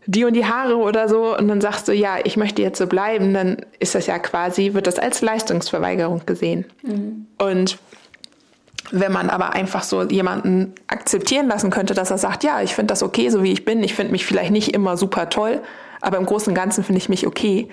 die 0.06 0.24
und 0.24 0.34
die 0.34 0.44
Haare 0.44 0.76
oder 0.76 1.08
so 1.08 1.36
und 1.36 1.48
dann 1.48 1.60
sagst 1.60 1.88
du, 1.88 1.92
ja, 1.92 2.18
ich 2.22 2.36
möchte 2.36 2.62
jetzt 2.62 2.78
so 2.78 2.86
bleiben, 2.86 3.32
dann 3.32 3.58
ist 3.78 3.94
das 3.94 4.06
ja 4.06 4.18
quasi, 4.18 4.74
wird 4.74 4.86
das 4.86 4.98
als 4.98 5.22
Leistungsverweigerung 5.22 6.22
gesehen. 6.26 6.66
Mhm. 6.82 7.26
Und 7.38 7.78
wenn 8.90 9.12
man 9.12 9.30
aber 9.30 9.52
einfach 9.52 9.82
so 9.82 10.02
jemanden 10.02 10.74
akzeptieren 10.86 11.48
lassen 11.48 11.70
könnte, 11.70 11.94
dass 11.94 12.10
er 12.10 12.18
sagt, 12.18 12.44
ja, 12.44 12.60
ich 12.60 12.74
finde 12.74 12.92
das 12.92 13.02
okay, 13.02 13.28
so 13.30 13.42
wie 13.42 13.52
ich 13.52 13.64
bin, 13.64 13.82
ich 13.82 13.94
finde 13.94 14.12
mich 14.12 14.26
vielleicht 14.26 14.50
nicht 14.50 14.74
immer 14.74 14.96
super 14.96 15.30
toll, 15.30 15.60
aber 16.00 16.18
im 16.18 16.26
Großen 16.26 16.50
und 16.50 16.54
Ganzen 16.54 16.84
finde 16.84 16.98
ich 16.98 17.08
mich 17.08 17.26
okay, 17.26 17.68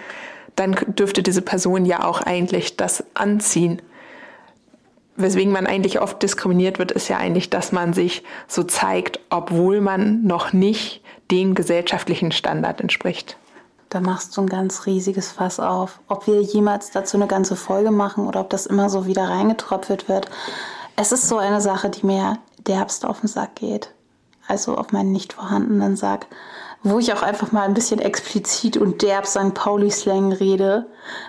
dann 0.55 0.75
dürfte 0.87 1.23
diese 1.23 1.41
Person 1.41 1.85
ja 1.85 2.03
auch 2.05 2.21
eigentlich 2.21 2.77
das 2.77 3.03
anziehen. 3.13 3.81
Weswegen 5.17 5.51
man 5.51 5.67
eigentlich 5.67 6.01
oft 6.01 6.21
diskriminiert 6.23 6.79
wird, 6.79 6.91
ist 6.91 7.09
ja 7.09 7.17
eigentlich, 7.17 7.49
dass 7.49 7.71
man 7.71 7.93
sich 7.93 8.23
so 8.47 8.63
zeigt, 8.63 9.19
obwohl 9.29 9.81
man 9.81 10.23
noch 10.23 10.53
nicht 10.53 11.01
dem 11.29 11.55
gesellschaftlichen 11.55 12.31
Standard 12.31 12.81
entspricht. 12.81 13.37
Da 13.89 13.99
machst 13.99 14.35
du 14.35 14.41
ein 14.41 14.47
ganz 14.47 14.85
riesiges 14.85 15.33
Fass 15.33 15.59
auf. 15.59 15.99
Ob 16.07 16.25
wir 16.25 16.41
jemals 16.41 16.91
dazu 16.91 17.17
eine 17.17 17.27
ganze 17.27 17.57
Folge 17.57 17.91
machen 17.91 18.25
oder 18.25 18.39
ob 18.39 18.49
das 18.49 18.65
immer 18.65 18.89
so 18.89 19.05
wieder 19.05 19.23
reingetröpfelt 19.23 20.07
wird, 20.07 20.29
es 21.01 21.11
ist 21.11 21.27
so 21.27 21.37
eine 21.37 21.61
Sache, 21.61 21.89
die 21.89 22.05
mir 22.05 22.37
derbst 22.59 23.05
auf 23.05 23.21
den 23.21 23.27
Sack 23.27 23.55
geht. 23.55 23.91
Also 24.47 24.77
auf 24.77 24.91
meinen 24.91 25.11
nicht 25.11 25.33
vorhandenen 25.33 25.95
Sack. 25.95 26.27
Wo 26.83 26.99
ich 26.99 27.11
auch 27.11 27.23
einfach 27.23 27.51
mal 27.51 27.63
ein 27.63 27.73
bisschen 27.73 27.99
explizit 27.99 28.77
und 28.77 29.01
derb 29.01 29.25
St. 29.25 29.53
Pauli-Slang 29.53 30.31
rede. 30.31 30.85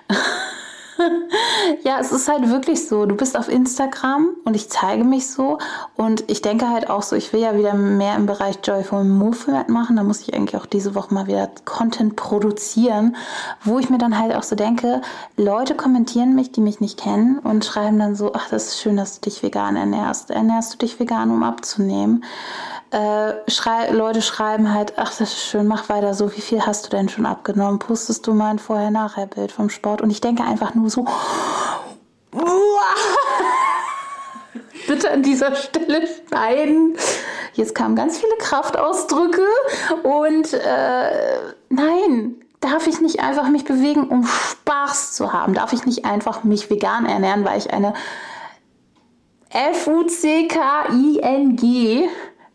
ja, 1.84 1.98
es 2.00 2.12
ist 2.12 2.28
halt 2.28 2.48
wirklich 2.48 2.86
so. 2.86 3.06
Du 3.06 3.16
bist 3.16 3.36
auf 3.36 3.48
Instagram 3.48 4.30
und 4.44 4.54
ich 4.54 4.68
zeige 4.68 5.04
mich 5.04 5.26
so. 5.28 5.58
Und 5.96 6.24
ich 6.30 6.42
denke 6.42 6.68
halt 6.68 6.90
auch 6.90 7.02
so, 7.02 7.16
ich 7.16 7.32
will 7.32 7.40
ja 7.40 7.56
wieder 7.56 7.74
mehr 7.74 8.16
im 8.16 8.26
Bereich 8.26 8.58
Joyful 8.62 9.04
Movement 9.04 9.68
machen. 9.68 9.96
Da 9.96 10.02
muss 10.02 10.20
ich 10.20 10.34
eigentlich 10.34 10.60
auch 10.60 10.66
diese 10.66 10.94
Woche 10.94 11.14
mal 11.14 11.26
wieder 11.26 11.50
Content 11.64 12.16
produzieren, 12.16 13.16
wo 13.64 13.78
ich 13.78 13.90
mir 13.90 13.98
dann 13.98 14.18
halt 14.18 14.34
auch 14.34 14.42
so 14.42 14.56
denke, 14.56 15.00
Leute 15.36 15.74
kommentieren 15.74 16.34
mich, 16.34 16.52
die 16.52 16.60
mich 16.60 16.80
nicht 16.80 17.00
kennen 17.00 17.38
und 17.38 17.64
schreiben 17.64 17.98
dann 17.98 18.14
so, 18.14 18.32
ach, 18.34 18.48
das 18.50 18.68
ist 18.68 18.80
schön, 18.80 18.96
dass 18.96 19.20
du 19.20 19.30
dich 19.30 19.42
vegan 19.42 19.76
ernährst. 19.76 20.30
Ernährst 20.30 20.74
du 20.74 20.78
dich 20.78 20.98
vegan, 20.98 21.30
um 21.30 21.42
abzunehmen? 21.42 22.24
Äh, 22.92 23.50
schrei 23.50 23.90
Leute 23.90 24.20
schreiben 24.20 24.74
halt, 24.74 24.92
ach, 24.98 25.08
das 25.08 25.32
ist 25.32 25.44
schön, 25.46 25.66
mach 25.66 25.88
weiter 25.88 26.12
so. 26.12 26.36
Wie 26.36 26.42
viel 26.42 26.60
hast 26.66 26.84
du 26.84 26.90
denn 26.90 27.08
schon 27.08 27.24
abgenommen? 27.24 27.78
Postest 27.78 28.26
du 28.26 28.34
mal 28.34 28.50
ein 28.50 28.58
Vorher-Nachher-Bild 28.58 29.50
vom 29.50 29.70
Sport? 29.70 30.02
Und 30.02 30.10
ich 30.10 30.20
denke 30.20 30.44
einfach 30.44 30.74
nur 30.74 30.90
so, 30.90 31.06
bitte 34.86 35.10
an 35.10 35.22
dieser 35.22 35.54
Stelle 35.54 36.06
schneiden. 36.06 36.98
Jetzt 37.54 37.74
kamen 37.74 37.96
ganz 37.96 38.18
viele 38.18 38.36
Kraftausdrücke 38.38 39.46
und 40.02 40.52
äh, 40.52 41.38
nein, 41.70 42.34
darf 42.60 42.86
ich 42.86 43.00
nicht 43.00 43.20
einfach 43.20 43.48
mich 43.48 43.64
bewegen, 43.64 44.06
um 44.08 44.26
Spaß 44.26 45.14
zu 45.14 45.32
haben? 45.32 45.54
Darf 45.54 45.72
ich 45.72 45.86
nicht 45.86 46.04
einfach 46.04 46.44
mich 46.44 46.68
vegan 46.68 47.06
ernähren, 47.06 47.46
weil 47.46 47.56
ich 47.56 47.72
eine 47.72 47.94
F-U-C-K-I-N-G 49.48 50.48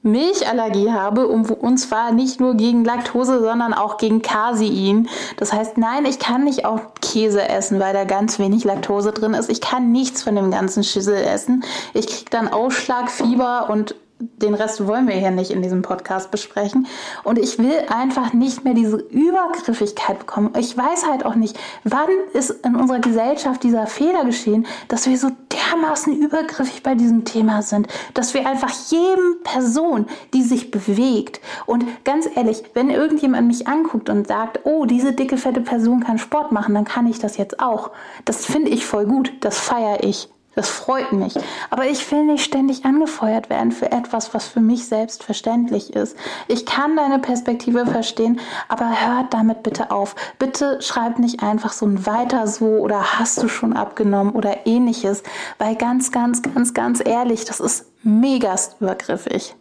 Milchallergie 0.04 0.92
habe 0.92 1.28
und 1.28 1.78
zwar 1.78 2.12
nicht 2.12 2.40
nur 2.40 2.56
gegen 2.56 2.86
Laktose, 2.86 3.40
sondern 3.40 3.74
auch 3.74 3.98
gegen 3.98 4.22
Casein. 4.22 5.10
Das 5.38 5.52
heißt, 5.52 5.78
nein, 5.78 6.06
ich 6.06 6.20
kann 6.20 6.44
nicht 6.44 6.66
auch 6.66 6.80
Käse 7.02 7.48
essen, 7.48 7.80
weil 7.80 7.94
da 7.94 8.06
ganz 8.06 8.40
wenig 8.40 8.64
Laktose 8.64 9.12
drin 9.12 9.34
ist. 9.34 9.50
Ich 9.50 9.62
kann 9.62 9.92
nichts 9.92 10.24
von 10.24 10.36
dem 10.36 10.52
ganzen 10.52 10.84
Schüssel 10.84 11.16
essen. 11.16 11.64
Ich 11.94 12.08
kriege 12.08 12.30
dann 12.30 12.48
Ausschlag, 12.48 13.10
Fieber 13.12 13.70
und 13.70 13.96
den 14.20 14.54
Rest 14.54 14.86
wollen 14.88 15.08
wir 15.08 15.16
hier 15.16 15.32
nicht 15.32 15.52
in 15.52 15.62
diesem 15.62 15.82
Podcast 15.82 16.32
besprechen. 16.32 16.88
Und 17.24 17.38
ich 17.38 17.60
will 17.60 17.86
einfach 17.90 18.34
nicht 18.34 18.64
mehr 18.64 18.74
diese 18.74 18.98
Übergriffigkeit 18.98 20.20
bekommen. 20.20 20.54
Ich 20.58 20.76
weiß 20.76 21.08
halt 21.08 21.26
auch 21.26 21.36
nicht, 21.36 21.58
wann 21.84 22.10
ist 22.34 22.50
in 22.66 22.76
unserer 22.76 23.00
Gesellschaft 23.00 23.64
dieser 23.64 23.88
Fehler 23.88 24.26
geschehen, 24.26 24.66
dass 24.88 25.08
wir 25.08 25.18
so 25.18 25.30
dermaßen 25.52 26.20
übergriffig 26.20 26.84
bei 26.84 26.96
diesem 26.96 27.26
Thema 27.26 27.62
sind, 27.62 27.88
dass 28.14 28.34
wir 28.34 28.48
einfach 28.48 28.72
jedem 28.90 29.44
Person, 29.44 30.08
die 30.34 30.44
sich 30.44 30.72
bewegt 30.72 31.40
und 31.66 31.86
ganz 32.04 32.28
ehrlich, 32.36 32.64
wenn 32.74 32.90
irgendjemand 32.90 33.48
mich 33.48 33.68
anguckt 33.68 34.10
und 34.10 34.28
sagt, 34.28 34.62
oh, 34.64 34.86
diese 34.86 35.14
dicke, 35.14 35.38
fette 35.38 35.62
Person 35.62 36.02
kann 36.02 36.18
Sport 36.18 36.52
machen, 36.52 36.76
dann 36.76 36.86
kann 36.86 37.08
ich 37.08 37.20
das 37.20 37.38
jetzt 37.38 37.60
auch. 37.60 37.92
Das 38.26 38.46
finde 38.46 38.72
ich 38.72 38.86
voll 38.86 39.06
gut, 39.06 39.32
das 39.42 39.60
feiere 39.60 40.04
ich. 40.04 40.30
Das 40.58 40.70
freut 40.72 41.14
mich. 41.14 41.36
Aber 41.70 41.86
ich 41.86 42.12
will 42.12 42.24
nicht 42.24 42.44
ständig 42.44 42.84
angefeuert 42.84 43.52
werden 43.52 43.72
für 43.72 43.92
etwas, 43.92 44.34
was 44.34 44.48
für 44.48 44.60
mich 44.60 44.88
selbstverständlich 44.88 45.94
ist. 45.94 46.18
Ich 46.48 46.66
kann 46.66 46.96
deine 46.96 47.20
Perspektive 47.20 47.86
verstehen, 47.86 48.40
aber 48.68 48.90
hört 48.90 49.36
damit 49.36 49.62
bitte 49.62 49.92
auf. 49.92 50.16
Bitte 50.40 50.82
schreib 50.82 51.20
nicht 51.20 51.44
einfach 51.44 51.74
so 51.74 51.86
ein 51.86 52.08
weiter 52.08 52.48
so 52.48 52.66
oder 52.66 53.20
hast 53.20 53.44
du 53.44 53.48
schon 53.50 53.74
abgenommen 53.74 54.34
oder 54.34 54.66
ähnliches, 54.66 55.22
weil 55.60 55.76
ganz, 55.76 56.12
ganz, 56.12 56.42
ganz, 56.42 56.74
ganz 56.74 57.04
ehrlich, 57.06 57.46
das 57.46 57.60
ist 57.60 57.86
megast 58.02 58.78
übergriffig. 58.80 59.54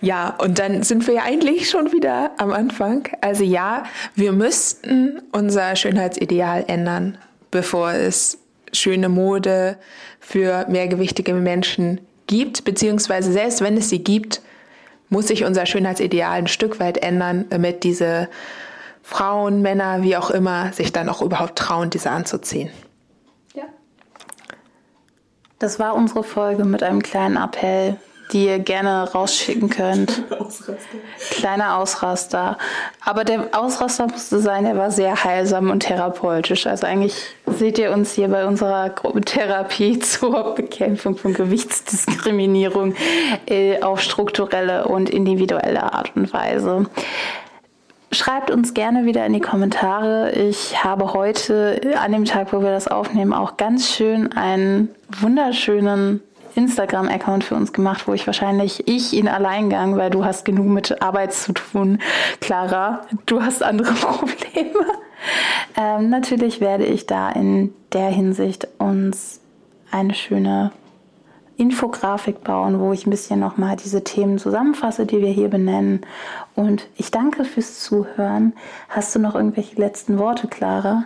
Ja, 0.00 0.36
und 0.38 0.58
dann 0.58 0.84
sind 0.84 1.06
wir 1.06 1.14
ja 1.16 1.22
eigentlich 1.24 1.68
schon 1.68 1.92
wieder 1.92 2.30
am 2.38 2.50
Anfang. 2.50 3.06
Also 3.20 3.44
ja, 3.44 3.82
wir 4.14 4.32
müssten 4.32 5.20
unser 5.32 5.76
Schönheitsideal 5.76 6.64
ändern, 6.66 7.18
bevor 7.50 7.92
es 7.92 8.39
schöne 8.72 9.08
Mode 9.08 9.76
für 10.20 10.66
mehrgewichtige 10.68 11.34
Menschen 11.34 12.00
gibt, 12.26 12.64
beziehungsweise 12.64 13.32
selbst 13.32 13.60
wenn 13.60 13.76
es 13.76 13.88
sie 13.88 14.02
gibt, 14.04 14.40
muss 15.08 15.26
sich 15.26 15.44
unser 15.44 15.66
Schönheitsideal 15.66 16.38
ein 16.38 16.46
Stück 16.46 16.78
weit 16.78 16.98
ändern, 16.98 17.46
damit 17.50 17.82
diese 17.84 18.28
Frauen, 19.02 19.60
Männer, 19.60 20.02
wie 20.02 20.16
auch 20.16 20.30
immer, 20.30 20.72
sich 20.72 20.92
dann 20.92 21.08
auch 21.08 21.20
überhaupt 21.20 21.58
trauen, 21.58 21.90
diese 21.90 22.10
anzuziehen. 22.10 22.70
Ja. 23.54 23.64
Das 25.58 25.80
war 25.80 25.94
unsere 25.94 26.22
Folge 26.22 26.64
mit 26.64 26.82
einem 26.82 27.02
kleinen 27.02 27.36
Appell 27.36 27.96
die 28.32 28.46
ihr 28.46 28.58
gerne 28.58 29.10
rausschicken 29.12 29.70
könnt. 29.70 30.22
Ausraster. 30.30 30.76
Kleiner 31.30 31.78
Ausraster. 31.78 32.58
Aber 33.04 33.24
der 33.24 33.48
Ausraster 33.52 34.06
musste 34.06 34.40
sein, 34.40 34.64
er 34.64 34.76
war 34.76 34.90
sehr 34.90 35.24
heilsam 35.24 35.70
und 35.70 35.80
therapeutisch. 35.80 36.66
Also 36.66 36.86
eigentlich 36.86 37.14
seht 37.46 37.78
ihr 37.78 37.92
uns 37.92 38.12
hier 38.12 38.28
bei 38.28 38.46
unserer 38.46 38.90
Gruppentherapie 38.90 39.98
zur 40.00 40.54
Bekämpfung 40.54 41.16
von 41.16 41.34
Gewichtsdiskriminierung 41.34 42.94
äh, 43.46 43.82
auf 43.82 44.00
strukturelle 44.00 44.86
und 44.86 45.10
individuelle 45.10 45.92
Art 45.92 46.12
und 46.16 46.32
Weise. 46.32 46.86
Schreibt 48.12 48.50
uns 48.50 48.74
gerne 48.74 49.04
wieder 49.04 49.24
in 49.24 49.32
die 49.32 49.40
Kommentare. 49.40 50.32
Ich 50.32 50.82
habe 50.82 51.12
heute 51.12 51.80
an 51.96 52.10
dem 52.10 52.24
Tag, 52.24 52.52
wo 52.52 52.60
wir 52.60 52.72
das 52.72 52.88
aufnehmen, 52.88 53.32
auch 53.32 53.56
ganz 53.56 53.88
schön 53.88 54.32
einen 54.32 54.88
wunderschönen 55.20 56.20
Instagram-Account 56.60 57.44
für 57.44 57.54
uns 57.54 57.72
gemacht, 57.72 58.06
wo 58.06 58.12
ich 58.12 58.26
wahrscheinlich 58.26 58.86
ich 58.86 59.16
in 59.16 59.28
Alleingang, 59.28 59.96
weil 59.96 60.10
du 60.10 60.24
hast 60.24 60.44
genug 60.44 60.66
mit 60.66 61.02
Arbeit 61.02 61.32
zu 61.32 61.52
tun, 61.52 61.98
Clara. 62.40 63.06
Du 63.26 63.42
hast 63.42 63.62
andere 63.62 63.92
Probleme. 63.94 64.86
Ähm, 65.76 66.10
natürlich 66.10 66.60
werde 66.60 66.84
ich 66.84 67.06
da 67.06 67.30
in 67.30 67.72
der 67.92 68.08
Hinsicht 68.08 68.68
uns 68.78 69.40
eine 69.90 70.14
schöne 70.14 70.72
Infografik 71.56 72.42
bauen, 72.42 72.80
wo 72.80 72.92
ich 72.92 73.06
ein 73.06 73.10
bisschen 73.10 73.40
nochmal 73.40 73.76
diese 73.76 74.02
Themen 74.04 74.38
zusammenfasse, 74.38 75.06
die 75.06 75.20
wir 75.20 75.28
hier 75.28 75.48
benennen. 75.48 76.00
Und 76.54 76.88
ich 76.96 77.10
danke 77.10 77.44
fürs 77.44 77.80
Zuhören. 77.80 78.54
Hast 78.88 79.14
du 79.14 79.18
noch 79.18 79.34
irgendwelche 79.34 79.76
letzten 79.76 80.18
Worte, 80.18 80.48
Clara? 80.48 81.04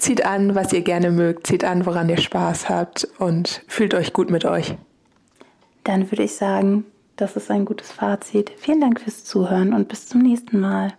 Zieht 0.00 0.24
an, 0.24 0.54
was 0.54 0.72
ihr 0.72 0.80
gerne 0.80 1.10
mögt, 1.10 1.46
zieht 1.46 1.62
an, 1.62 1.84
woran 1.84 2.08
ihr 2.08 2.16
Spaß 2.16 2.70
habt 2.70 3.06
und 3.18 3.62
fühlt 3.68 3.92
euch 3.92 4.14
gut 4.14 4.30
mit 4.30 4.46
euch. 4.46 4.74
Dann 5.84 6.10
würde 6.10 6.22
ich 6.22 6.36
sagen, 6.36 6.86
das 7.16 7.36
ist 7.36 7.50
ein 7.50 7.66
gutes 7.66 7.92
Fazit. 7.92 8.50
Vielen 8.56 8.80
Dank 8.80 8.98
fürs 8.98 9.24
Zuhören 9.24 9.74
und 9.74 9.88
bis 9.88 10.08
zum 10.08 10.22
nächsten 10.22 10.58
Mal. 10.58 10.94